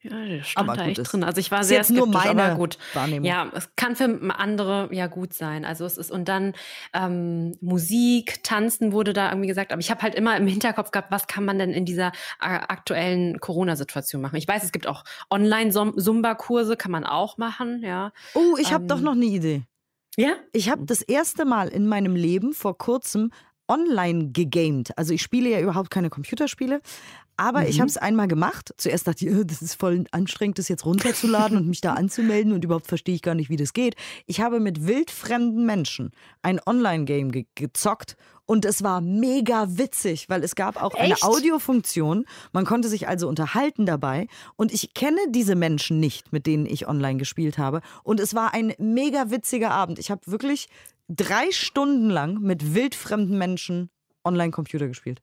Ja, 0.04 0.26
der 0.26 0.44
stand 0.44 0.68
aber 0.68 0.78
da 0.78 0.88
echt 0.88 1.14
drin. 1.14 1.24
Also 1.24 1.40
ich 1.40 1.52
war 1.52 1.64
sehr 1.64 1.84
skeptisch, 1.84 2.06
nur 2.06 2.08
meine 2.08 2.44
aber 2.44 2.56
gut. 2.56 2.80
Wahrnehmung. 2.94 3.24
Ja, 3.24 3.52
es 3.54 3.70
kann 3.76 3.96
für 3.96 4.20
andere 4.36 4.90
ja 4.92 5.06
gut 5.06 5.34
sein. 5.34 5.64
Also 5.64 5.86
es 5.86 5.98
ist 5.98 6.10
und 6.10 6.28
dann 6.28 6.54
ähm, 6.94 7.56
Musik, 7.62 8.44
Tanzen 8.44 8.94
wurde 8.94 9.14
da 9.14 9.30
irgendwie 9.30 9.48
gesagt. 9.48 9.72
Aber 9.72 9.80
ich 9.80 9.92
habe 9.92 10.02
halt 10.02 10.16
immer 10.16 10.36
im 10.38 10.48
Hinterkopf 10.48 10.90
gehabt, 10.90 11.12
was 11.12 11.28
kann 11.28 11.46
man 11.46 11.60
denn 11.60 11.72
in 11.72 11.86
dieser 11.86 12.08
äh, 12.42 12.46
aktuellen 12.46 13.40
Corona-Situation 13.40 14.24
machen? 14.24 14.38
Ich 14.38 14.48
weiß, 14.48 14.64
es 14.64 14.72
gibt 14.72 14.88
auch 14.88 15.04
Online-Zumba-Kurse, 15.30 16.78
kann 16.78 16.92
man 16.92 17.04
auch 17.04 17.38
machen. 17.38 17.84
Ja. 17.84 18.12
Oh, 18.34 18.58
ich 18.60 18.74
habe 18.74 18.86
ähm, 18.86 18.88
doch 18.88 19.02
noch 19.02 19.14
eine 19.14 19.26
Idee. 19.26 19.64
Ja? 20.18 20.34
Ich 20.52 20.70
habe 20.70 20.86
das 20.86 21.02
erste 21.02 21.46
Mal 21.46 21.70
in 21.70 21.88
meinem 21.88 22.16
Leben 22.16 22.54
vor 22.54 22.78
kurzem 22.78 23.32
online 23.72 24.32
gegamed. 24.32 24.98
Also 24.98 25.14
ich 25.14 25.22
spiele 25.22 25.50
ja 25.50 25.62
überhaupt 25.62 25.90
keine 25.90 26.10
Computerspiele, 26.10 26.82
aber 27.38 27.62
mhm. 27.62 27.68
ich 27.68 27.80
habe 27.80 27.90
es 27.90 27.98
einmal 27.98 28.28
gemacht. 28.28 28.74
Zuerst 28.78 29.08
dachte 29.08 29.26
ich, 29.26 29.34
äh, 29.34 29.46
das 29.46 29.62
ist 29.62 29.76
voll 29.76 30.04
anstrengend, 30.12 30.60
das 30.60 30.68
jetzt 30.68 30.86
runterzuladen 30.86 31.58
und 31.58 31.68
mich 31.68 31.82
da 31.82 31.94
anzumelden 31.94 32.52
und 32.52 32.64
überhaupt 32.64 32.88
verstehe 32.88 33.16
ich 33.16 33.22
gar 33.22 33.36
nicht, 33.36 33.50
wie 33.50 33.56
das 33.56 33.74
geht. 33.74 33.96
Ich 34.28 34.42
habe 34.42 34.60
mit 34.60 34.86
wildfremden 34.86 35.66
Menschen 35.66 36.12
ein 36.42 36.60
Online-Game 36.66 37.32
ge 37.32 37.46
gezockt 37.56 38.18
und 38.46 38.66
es 38.66 38.84
war 38.84 39.00
mega 39.00 39.78
witzig, 39.78 40.28
weil 40.28 40.44
es 40.44 40.56
gab 40.56 40.82
auch 40.82 40.94
Echt? 40.96 41.04
eine 41.04 41.16
Audiofunktion. 41.22 42.26
Man 42.52 42.66
konnte 42.66 42.90
sich 42.90 43.08
also 43.08 43.30
unterhalten 43.30 43.86
dabei. 43.86 44.28
Und 44.58 44.74
ich 44.74 44.94
kenne 44.94 45.20
diese 45.30 45.56
Menschen 45.56 46.02
nicht, 46.02 46.34
mit 46.34 46.46
denen 46.46 46.66
ich 46.66 46.86
online 46.86 47.18
gespielt 47.18 47.58
habe. 47.58 47.82
Und 48.04 48.20
es 48.20 48.36
war 48.36 48.54
ein 48.54 48.74
mega 48.78 49.30
witziger 49.32 49.72
Abend. 49.72 50.00
Ich 50.00 50.12
habe 50.12 50.22
wirklich 50.26 50.68
drei 51.16 51.52
Stunden 51.52 52.10
lang 52.10 52.42
mit 52.42 52.74
wildfremden 52.74 53.38
Menschen 53.38 53.92
Online-Computer 54.24 54.88
gespielt 54.88 55.22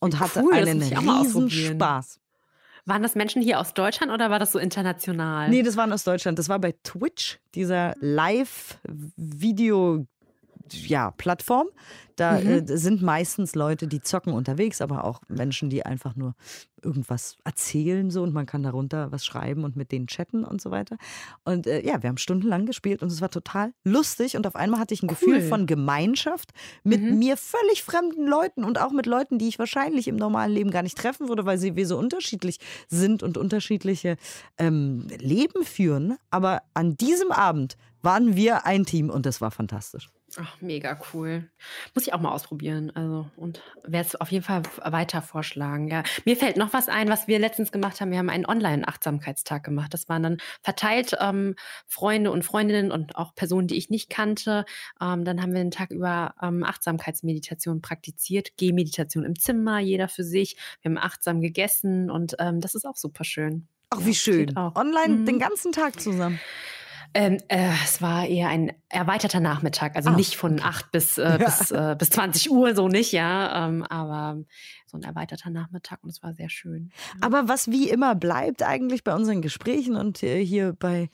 und 0.00 0.20
hatte 0.20 0.42
cool, 0.42 0.52
einen 0.54 0.82
riesen 0.82 1.48
Spaß. 1.50 2.20
Waren 2.84 3.02
das 3.02 3.14
Menschen 3.14 3.40
hier 3.42 3.60
aus 3.60 3.74
Deutschland 3.74 4.12
oder 4.12 4.30
war 4.30 4.38
das 4.38 4.52
so 4.52 4.58
international? 4.58 5.50
Nee, 5.50 5.62
das 5.62 5.76
waren 5.76 5.92
aus 5.92 6.04
Deutschland. 6.04 6.38
Das 6.38 6.48
war 6.48 6.58
bei 6.58 6.74
Twitch, 6.82 7.38
dieser 7.54 7.94
Live-Video- 8.00 10.06
ja, 10.74 11.10
Plattform. 11.12 11.68
Da 12.18 12.40
mhm. 12.40 12.46
äh, 12.46 12.76
sind 12.76 13.00
meistens 13.00 13.54
Leute, 13.54 13.86
die 13.86 14.00
zocken 14.00 14.32
unterwegs, 14.32 14.80
aber 14.80 15.04
auch 15.04 15.20
Menschen, 15.28 15.70
die 15.70 15.86
einfach 15.86 16.16
nur 16.16 16.34
irgendwas 16.82 17.36
erzählen 17.44 18.10
so 18.10 18.22
und 18.22 18.32
man 18.32 18.46
kann 18.46 18.62
darunter 18.62 19.12
was 19.12 19.24
schreiben 19.24 19.64
und 19.64 19.76
mit 19.76 19.92
denen 19.92 20.06
chatten 20.06 20.44
und 20.44 20.60
so 20.60 20.70
weiter. 20.70 20.96
Und 21.44 21.66
äh, 21.66 21.84
ja, 21.84 22.02
wir 22.02 22.08
haben 22.08 22.18
stundenlang 22.18 22.66
gespielt 22.66 23.02
und 23.02 23.12
es 23.12 23.20
war 23.20 23.30
total 23.30 23.72
lustig 23.84 24.36
und 24.36 24.46
auf 24.46 24.56
einmal 24.56 24.80
hatte 24.80 24.94
ich 24.94 25.02
ein 25.02 25.08
cool. 25.10 25.14
Gefühl 25.14 25.42
von 25.42 25.66
Gemeinschaft 25.66 26.52
mit 26.82 27.02
mhm. 27.02 27.18
mir 27.18 27.36
völlig 27.36 27.84
fremden 27.84 28.26
Leuten 28.26 28.64
und 28.64 28.80
auch 28.80 28.92
mit 28.92 29.06
Leuten, 29.06 29.38
die 29.38 29.48
ich 29.48 29.58
wahrscheinlich 29.58 30.08
im 30.08 30.16
normalen 30.16 30.52
Leben 30.52 30.70
gar 30.70 30.82
nicht 30.82 30.98
treffen 30.98 31.28
würde, 31.28 31.46
weil 31.46 31.58
sie 31.58 31.76
wir 31.76 31.86
so 31.86 31.96
unterschiedlich 31.98 32.58
sind 32.88 33.22
und 33.22 33.38
unterschiedliche 33.38 34.16
ähm, 34.58 35.06
Leben 35.18 35.64
führen. 35.64 36.16
Aber 36.30 36.62
an 36.74 36.96
diesem 36.96 37.30
Abend 37.30 37.76
waren 38.02 38.36
wir 38.36 38.66
ein 38.66 38.84
Team 38.84 39.10
und 39.10 39.26
das 39.26 39.40
war 39.40 39.50
fantastisch. 39.50 40.10
Ach, 40.36 40.60
mega 40.60 40.98
cool. 41.12 41.50
Muss 41.94 42.06
ich 42.06 42.12
auch 42.12 42.20
mal 42.20 42.32
ausprobieren. 42.32 42.92
Also, 42.94 43.30
und 43.36 43.62
werde 43.82 44.08
es 44.08 44.16
auf 44.16 44.30
jeden 44.30 44.44
Fall 44.44 44.62
weiter 44.84 45.22
vorschlagen. 45.22 45.88
Ja. 45.88 46.02
Mir 46.26 46.36
fällt 46.36 46.58
noch 46.58 46.72
was 46.74 46.88
ein, 46.88 47.08
was 47.08 47.28
wir 47.28 47.38
letztens 47.38 47.72
gemacht 47.72 48.00
haben. 48.00 48.10
Wir 48.10 48.18
haben 48.18 48.28
einen 48.28 48.44
Online-Achtsamkeitstag 48.44 49.64
gemacht. 49.64 49.94
Das 49.94 50.08
waren 50.08 50.22
dann 50.22 50.38
verteilt 50.62 51.16
ähm, 51.18 51.54
Freunde 51.86 52.30
und 52.30 52.44
Freundinnen 52.44 52.92
und 52.92 53.16
auch 53.16 53.34
Personen, 53.34 53.68
die 53.68 53.76
ich 53.76 53.88
nicht 53.88 54.10
kannte. 54.10 54.66
Ähm, 55.00 55.24
dann 55.24 55.40
haben 55.40 55.52
wir 55.52 55.60
den 55.60 55.70
Tag 55.70 55.90
über 55.90 56.34
ähm, 56.42 56.62
Achtsamkeitsmeditation 56.62 57.80
praktiziert. 57.80 58.56
Gehmeditation 58.58 59.24
im 59.24 59.38
Zimmer, 59.38 59.78
jeder 59.78 60.08
für 60.08 60.24
sich. 60.24 60.56
Wir 60.82 60.90
haben 60.90 60.98
achtsam 60.98 61.40
gegessen 61.40 62.10
und 62.10 62.36
ähm, 62.38 62.60
das 62.60 62.74
ist 62.74 62.84
auch 62.84 62.96
super 62.96 63.24
schön. 63.24 63.66
Ach, 63.90 64.04
wie 64.04 64.14
schön. 64.14 64.54
Online 64.56 65.14
mhm. 65.20 65.26
den 65.26 65.38
ganzen 65.38 65.72
Tag 65.72 65.98
zusammen. 65.98 66.38
Ähm, 67.14 67.38
äh, 67.48 67.70
es 67.84 68.02
war 68.02 68.26
eher 68.26 68.48
ein 68.48 68.72
erweiterter 68.88 69.40
Nachmittag, 69.40 69.96
also 69.96 70.10
ah, 70.10 70.16
nicht 70.16 70.36
von 70.36 70.54
okay. 70.54 70.62
8 70.64 70.92
bis, 70.92 71.18
äh, 71.18 71.22
ja. 71.22 71.36
bis, 71.36 71.70
äh, 71.70 71.96
bis 71.98 72.10
20 72.10 72.50
Uhr, 72.50 72.74
so 72.74 72.88
nicht, 72.88 73.12
ja. 73.12 73.66
Ähm, 73.66 73.84
aber 73.84 74.38
so 74.90 74.96
ein 74.96 75.02
erweiterter 75.02 75.50
Nachmittag 75.50 76.02
und 76.02 76.10
es 76.10 76.22
war 76.22 76.32
sehr 76.34 76.48
schön. 76.48 76.90
Aber 77.20 77.48
was 77.48 77.70
wie 77.70 77.90
immer 77.90 78.14
bleibt 78.14 78.62
eigentlich 78.62 79.04
bei 79.04 79.14
unseren 79.14 79.42
Gesprächen 79.42 79.96
und 79.96 80.22
äh, 80.22 80.44
hier 80.44 80.74
bei 80.78 81.10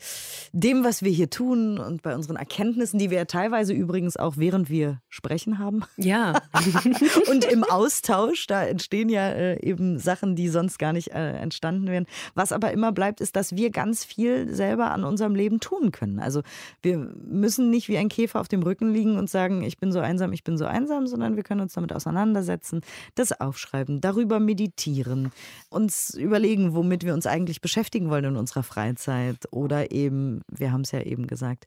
dem, 0.53 0.85
was 0.85 1.03
wir 1.03 1.11
hier 1.11 1.31
tun 1.31 1.79
und 1.79 2.03
bei 2.03 2.15
unseren 2.15 2.37
Erkenntnissen, 2.37 2.99
die 2.99 3.11
wir 3.11 3.19
ja 3.19 3.25
teilweise 3.25 3.73
übrigens 3.73 4.17
auch 4.17 4.37
während 4.37 4.71
wir 4.71 5.01
sprechen 5.09 5.59
haben. 5.59 5.83
Ja. 5.97 6.41
und 7.31 7.45
im 7.45 7.65
Austausch, 7.69 8.47
da 8.47 8.65
entstehen 8.65 9.09
ja 9.09 9.29
äh, 9.29 9.61
eben 9.61 9.99
Sachen, 9.99 10.37
die 10.37 10.49
sonst 10.49 10.79
gar 10.79 10.93
nicht 10.93 11.09
äh, 11.09 11.33
entstanden 11.33 11.89
wären. 11.89 12.07
Was 12.35 12.53
aber 12.53 12.73
immer 12.73 12.93
bleibt, 12.93 13.21
ist, 13.21 13.37
dass 13.37 13.57
wir 13.57 13.71
ganz 13.71 14.05
viel 14.05 14.55
selber 14.55 14.93
an 14.93 15.05
unserem 15.05 15.35
Leben 15.35 15.61
tun 15.61 15.91
können. 15.91 16.21
Also 16.21 16.43
wir 16.83 16.99
müssen 16.99 17.71
nicht 17.71 17.89
wie 17.89 17.99
ein 17.99 18.09
Käfer 18.09 18.41
auf 18.41 18.49
dem 18.49 18.63
Rücken 18.63 18.93
liegen 18.93 19.19
und 19.19 19.29
sagen, 19.29 19.63
ich 19.63 19.79
bin 19.79 19.93
so 19.93 20.01
einsam, 20.01 20.33
ich 20.33 20.45
bin 20.45 20.57
so 20.57 20.67
einsam, 20.67 21.07
sondern 21.07 21.37
wir 21.37 21.43
können 21.43 21.61
uns 21.61 21.75
damit 21.75 21.93
auseinandersetzen, 21.93 22.83
das 23.15 23.39
aufschreiben 23.41 23.64
aufschreiben, 23.65 24.01
darüber 24.01 24.41
meditieren, 24.41 25.33
uns 25.69 26.15
überlegen, 26.15 26.75
womit 26.75 27.05
wir 27.05 27.15
uns 27.15 27.27
eigentlich 27.27 27.61
beschäftigen 27.61 28.11
wollen 28.11 28.25
in 28.25 28.37
unserer 28.37 28.63
Freizeit 28.63 29.49
oder 29.51 29.91
eben, 29.91 30.43
wir 30.51 30.73
haben 30.73 30.83
es 30.83 30.93
ja 30.93 31.01
eben 31.01 31.27
gesagt, 31.27 31.67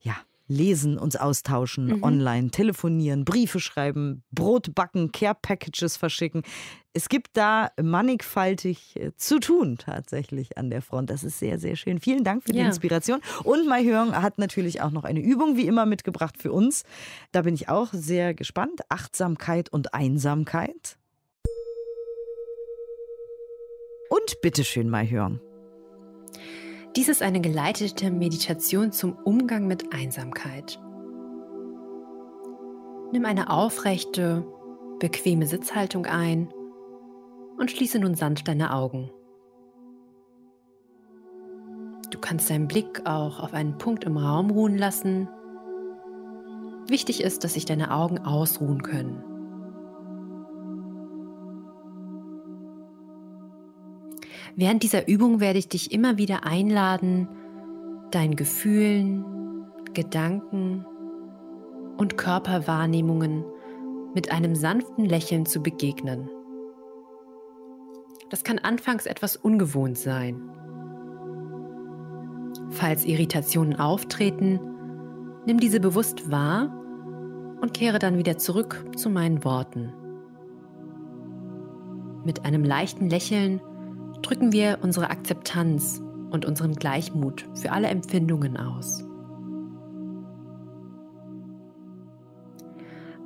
ja, 0.00 0.16
lesen, 0.48 0.98
uns 0.98 1.14
austauschen, 1.14 1.86
mhm. 1.86 2.02
online, 2.02 2.50
telefonieren, 2.50 3.24
Briefe 3.24 3.60
schreiben, 3.60 4.24
Brot 4.32 4.74
backen, 4.74 5.12
Care-Packages 5.12 5.96
verschicken. 5.96 6.42
Es 6.92 7.08
gibt 7.08 7.36
da 7.36 7.70
mannigfaltig 7.80 8.96
äh, 8.96 9.14
zu 9.14 9.38
tun 9.38 9.78
tatsächlich 9.78 10.58
an 10.58 10.70
der 10.70 10.82
Front. 10.82 11.08
Das 11.10 11.22
ist 11.22 11.38
sehr, 11.38 11.60
sehr 11.60 11.76
schön. 11.76 12.00
Vielen 12.00 12.24
Dank 12.24 12.42
für 12.42 12.52
die 12.52 12.58
ja. 12.58 12.66
Inspiration. 12.66 13.20
Und 13.44 13.68
Mai 13.68 13.84
Hörung 13.84 14.12
hat 14.12 14.38
natürlich 14.38 14.80
auch 14.82 14.90
noch 14.90 15.04
eine 15.04 15.20
Übung 15.20 15.56
wie 15.56 15.68
immer 15.68 15.86
mitgebracht 15.86 16.34
für 16.36 16.50
uns. 16.50 16.82
Da 17.30 17.42
bin 17.42 17.54
ich 17.54 17.68
auch 17.68 17.90
sehr 17.92 18.34
gespannt. 18.34 18.80
Achtsamkeit 18.88 19.72
und 19.72 19.94
Einsamkeit. 19.94 20.98
Und 24.10 24.40
bitteschön 24.42 24.90
mal 24.90 25.08
hören. 25.08 25.40
Dies 26.96 27.08
ist 27.08 27.22
eine 27.22 27.40
geleitete 27.40 28.10
Meditation 28.10 28.90
zum 28.90 29.12
Umgang 29.12 29.68
mit 29.68 29.94
Einsamkeit. 29.94 30.80
Nimm 33.12 33.24
eine 33.24 33.50
aufrechte, 33.50 34.44
bequeme 34.98 35.46
Sitzhaltung 35.46 36.06
ein 36.06 36.52
und 37.56 37.70
schließe 37.70 38.00
nun 38.00 38.16
sanft 38.16 38.48
deine 38.48 38.74
Augen. 38.74 39.10
Du 42.10 42.18
kannst 42.18 42.50
deinen 42.50 42.66
Blick 42.66 43.06
auch 43.06 43.38
auf 43.38 43.54
einen 43.54 43.78
Punkt 43.78 44.02
im 44.02 44.16
Raum 44.16 44.50
ruhen 44.50 44.76
lassen. 44.76 45.28
Wichtig 46.88 47.22
ist, 47.22 47.44
dass 47.44 47.54
sich 47.54 47.64
deine 47.64 47.92
Augen 47.92 48.18
ausruhen 48.18 48.82
können. 48.82 49.22
Während 54.56 54.82
dieser 54.82 55.08
Übung 55.08 55.40
werde 55.40 55.58
ich 55.58 55.68
dich 55.68 55.92
immer 55.92 56.18
wieder 56.18 56.44
einladen, 56.44 57.28
deinen 58.10 58.36
Gefühlen, 58.36 59.24
Gedanken 59.94 60.84
und 61.96 62.16
Körperwahrnehmungen 62.16 63.44
mit 64.14 64.32
einem 64.32 64.54
sanften 64.54 65.04
Lächeln 65.04 65.46
zu 65.46 65.62
begegnen. 65.62 66.28
Das 68.28 68.44
kann 68.44 68.58
anfangs 68.58 69.06
etwas 69.06 69.36
ungewohnt 69.36 69.98
sein. 69.98 70.40
Falls 72.70 73.04
Irritationen 73.04 73.78
auftreten, 73.78 74.60
nimm 75.46 75.58
diese 75.58 75.80
bewusst 75.80 76.30
wahr 76.30 76.72
und 77.60 77.74
kehre 77.74 77.98
dann 77.98 78.18
wieder 78.18 78.38
zurück 78.38 78.84
zu 78.96 79.10
meinen 79.10 79.44
Worten. 79.44 79.92
Mit 82.24 82.44
einem 82.44 82.64
leichten 82.64 83.10
Lächeln 83.10 83.60
drücken 84.22 84.52
wir 84.52 84.78
unsere 84.82 85.10
Akzeptanz 85.10 86.02
und 86.30 86.44
unseren 86.44 86.74
Gleichmut 86.74 87.48
für 87.54 87.72
alle 87.72 87.88
Empfindungen 87.88 88.56
aus. 88.56 89.04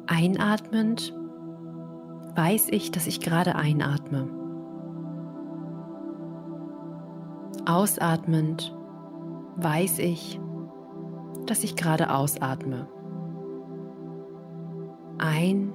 Einatmend 0.06 1.14
weiß 2.36 2.68
ich, 2.70 2.90
dass 2.90 3.06
ich 3.06 3.20
gerade 3.20 3.56
einatme. 3.56 4.28
Ausatmend 7.66 8.76
weiß 9.56 9.98
ich, 10.00 10.38
dass 11.46 11.64
ich 11.64 11.76
gerade 11.76 12.12
ausatme. 12.12 12.86
Ein, 15.18 15.72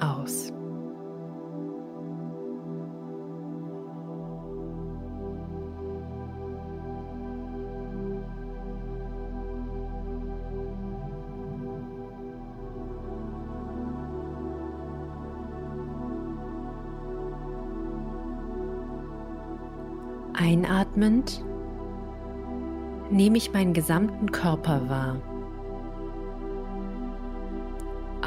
aus. 0.00 0.51
Einatmend 20.42 21.44
nehme 23.12 23.38
ich 23.38 23.52
meinen 23.52 23.74
gesamten 23.74 24.32
Körper 24.32 24.88
wahr. 24.88 25.16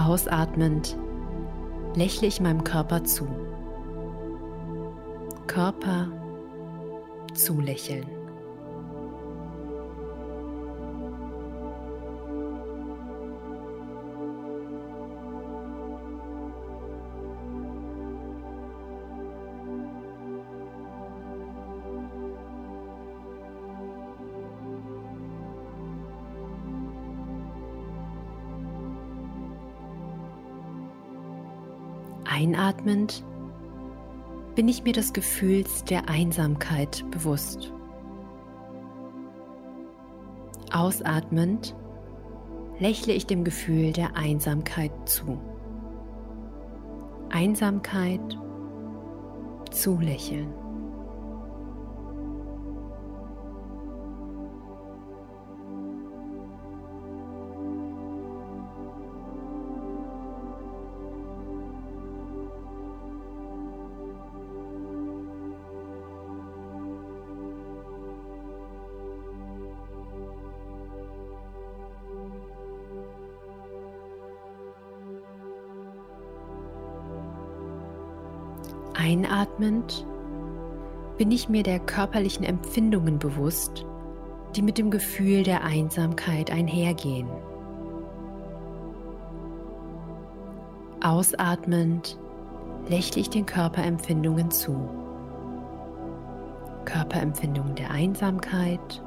Ausatmend 0.01 0.97
lächle 1.93 2.29
ich 2.29 2.39
meinem 2.39 2.63
Körper 2.63 3.03
zu. 3.03 3.27
Körper 5.47 6.07
zulächeln. 7.33 8.07
Einatmend 32.75 33.23
bin 34.55 34.67
ich 34.67 34.83
mir 34.83 34.93
des 34.93 35.13
Gefühls 35.13 35.83
der 35.85 36.09
Einsamkeit 36.09 37.09
bewusst. 37.09 37.71
Ausatmend 40.73 41.75
lächle 42.79 43.13
ich 43.13 43.27
dem 43.27 43.43
Gefühl 43.45 43.93
der 43.93 44.17
Einsamkeit 44.17 44.91
zu. 45.05 45.39
Einsamkeit 47.29 48.37
zulächeln. 49.71 50.64
Einatmend 79.05 80.03
bin 81.19 81.29
ich 81.29 81.47
mir 81.47 81.61
der 81.61 81.77
körperlichen 81.77 82.43
Empfindungen 82.43 83.19
bewusst, 83.19 83.85
die 84.55 84.63
mit 84.63 84.79
dem 84.79 84.89
Gefühl 84.89 85.43
der 85.43 85.63
Einsamkeit 85.63 86.49
einhergehen. 86.49 87.27
Ausatmend 91.03 92.17
lächle 92.89 93.21
ich 93.21 93.29
den 93.29 93.45
Körperempfindungen 93.45 94.49
zu. 94.49 94.89
Körperempfindungen 96.85 97.75
der 97.75 97.91
Einsamkeit 97.91 99.03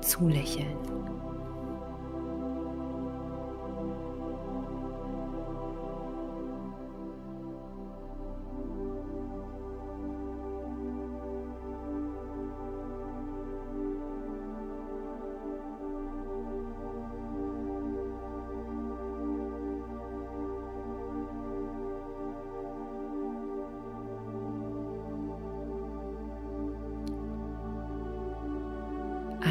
zulächeln. 0.00 0.76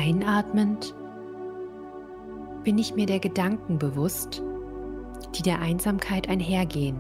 Einatmend 0.05 0.93
bin 2.63 2.77
ich 2.77 2.93
mir 2.93 3.07
der 3.07 3.17
Gedanken 3.17 3.79
bewusst, 3.79 4.43
die 5.33 5.41
der 5.41 5.59
Einsamkeit 5.61 6.29
einhergehen. 6.29 6.97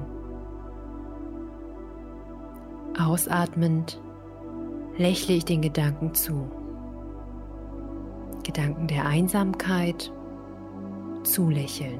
Ausatmend 2.97 4.01
lächle 4.97 5.35
ich 5.35 5.45
den 5.45 5.61
Gedanken 5.61 6.15
zu. 6.15 6.49
Gedanken 8.43 8.87
der 8.87 9.05
Einsamkeit 9.05 10.11
zulächeln. 11.21 11.99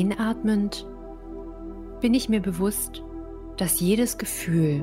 Einatmend 0.00 0.86
bin 2.00 2.14
ich 2.14 2.30
mir 2.30 2.40
bewusst, 2.40 3.02
dass 3.58 3.80
jedes 3.80 4.16
Gefühl, 4.16 4.82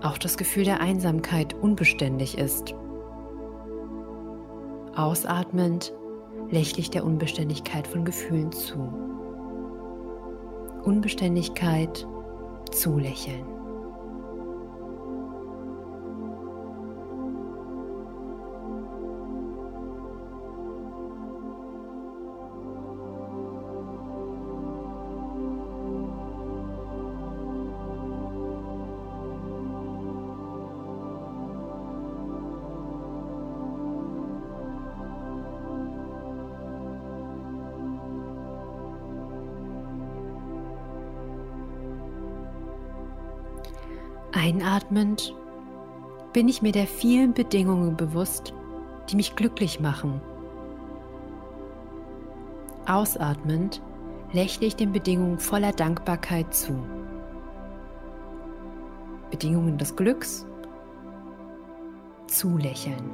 auch 0.00 0.16
das 0.16 0.38
Gefühl 0.38 0.64
der 0.64 0.80
Einsamkeit, 0.80 1.52
unbeständig 1.52 2.38
ist. 2.38 2.74
Ausatmend 4.96 5.92
lächle 6.48 6.78
ich 6.78 6.88
der 6.88 7.04
Unbeständigkeit 7.04 7.86
von 7.86 8.06
Gefühlen 8.06 8.50
zu. 8.50 8.78
Unbeständigkeit 10.84 12.06
zulächeln. 12.70 13.53
Einatmend 44.84 45.34
bin 46.34 46.46
ich 46.46 46.60
mir 46.60 46.72
der 46.72 46.86
vielen 46.86 47.32
Bedingungen 47.32 47.96
bewusst, 47.96 48.52
die 49.08 49.16
mich 49.16 49.34
glücklich 49.34 49.80
machen. 49.80 50.20
Ausatmend 52.86 53.80
lächle 54.32 54.66
ich 54.66 54.76
den 54.76 54.92
Bedingungen 54.92 55.38
voller 55.38 55.72
Dankbarkeit 55.72 56.54
zu. 56.54 56.74
Bedingungen 59.30 59.78
des 59.78 59.96
Glücks 59.96 60.44
zulächeln. 62.26 63.10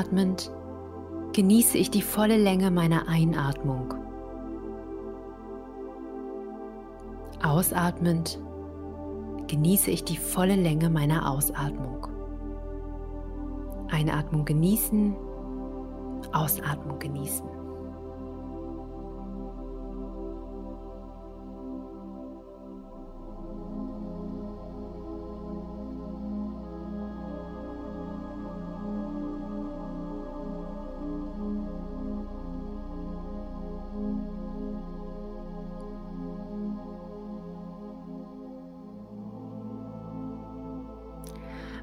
Einatmend 0.00 0.50
genieße 1.34 1.76
ich 1.76 1.90
die 1.90 2.00
volle 2.00 2.38
Länge 2.38 2.70
meiner 2.70 3.06
Einatmung. 3.06 3.92
Ausatmend 7.42 8.40
genieße 9.46 9.90
ich 9.90 10.02
die 10.04 10.16
volle 10.16 10.56
Länge 10.56 10.88
meiner 10.88 11.30
Ausatmung. 11.30 12.06
Einatmung 13.90 14.46
genießen, 14.46 15.14
Ausatmung 16.32 16.98
genießen. 16.98 17.59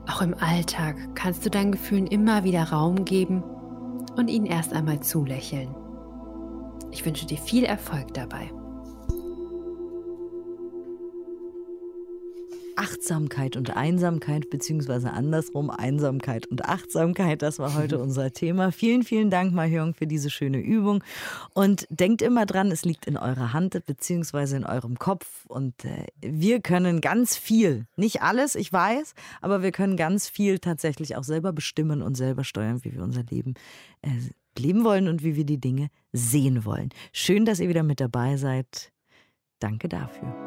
Auch 0.08 0.22
im 0.22 0.34
Alltag 0.40 0.96
kannst 1.16 1.46
du 1.46 1.50
deinen 1.50 1.74
Gefühlen 1.74 2.08
immer 2.08 2.44
wieder 2.44 2.64
Raum 2.64 3.04
geben 3.04 3.44
und 4.16 4.30
ihnen 4.30 4.46
erst 4.46 4.74
einmal 4.74 5.02
zulächeln. 5.02 5.76
Ich 6.92 7.06
wünsche 7.06 7.26
dir 7.26 7.38
viel 7.38 7.66
Erfolg 7.66 8.14
dabei. 8.14 8.50
Achtsamkeit 12.88 13.58
und 13.58 13.76
Einsamkeit, 13.76 14.50
beziehungsweise 14.50 15.12
andersrum, 15.12 15.70
Einsamkeit 15.70 16.48
und 16.48 16.64
Achtsamkeit, 16.64 17.42
das 17.42 17.60
war 17.60 17.76
heute 17.76 18.00
unser 18.02 18.32
Thema. 18.32 18.72
Vielen, 18.72 19.04
vielen 19.04 19.30
Dank, 19.30 19.54
Mahjong, 19.54 19.94
für 19.94 20.08
diese 20.08 20.30
schöne 20.30 20.60
Übung. 20.60 21.04
Und 21.54 21.86
denkt 21.90 22.22
immer 22.22 22.46
dran, 22.46 22.72
es 22.72 22.86
liegt 22.86 23.06
in 23.06 23.18
eurer 23.18 23.52
Hand, 23.52 23.78
beziehungsweise 23.86 24.56
in 24.56 24.64
eurem 24.64 24.98
Kopf. 24.98 25.46
Und 25.48 25.84
äh, 25.84 26.06
wir 26.22 26.62
können 26.62 27.02
ganz 27.02 27.36
viel, 27.36 27.88
nicht 27.98 28.22
alles, 28.22 28.56
ich 28.56 28.72
weiß, 28.72 29.14
aber 29.42 29.62
wir 29.62 29.74
können 29.74 29.98
ganz 29.98 30.30
viel 30.30 30.60
tatsächlich 30.60 31.18
auch 31.18 31.24
selber 31.26 31.52
bestimmen 31.52 32.02
und 32.02 32.16
selber 32.16 32.46
steuern, 32.46 32.84
wie 32.84 32.94
wir 32.94 33.04
unser 33.04 33.24
Leben 33.24 33.56
äh, 34.02 34.10
leben 34.58 34.86
wollen 34.86 35.08
und 35.10 35.24
wie 35.24 35.36
wir 35.36 35.46
die 35.46 35.60
Dinge 35.60 35.90
sehen 36.14 36.64
wollen. 36.64 36.90
Schön, 37.12 37.44
dass 37.44 37.60
ihr 37.60 37.70
wieder 37.70 37.84
mit 37.84 38.00
dabei 38.00 38.38
seid. 38.38 38.92
Danke 39.60 39.90
dafür. 39.90 40.47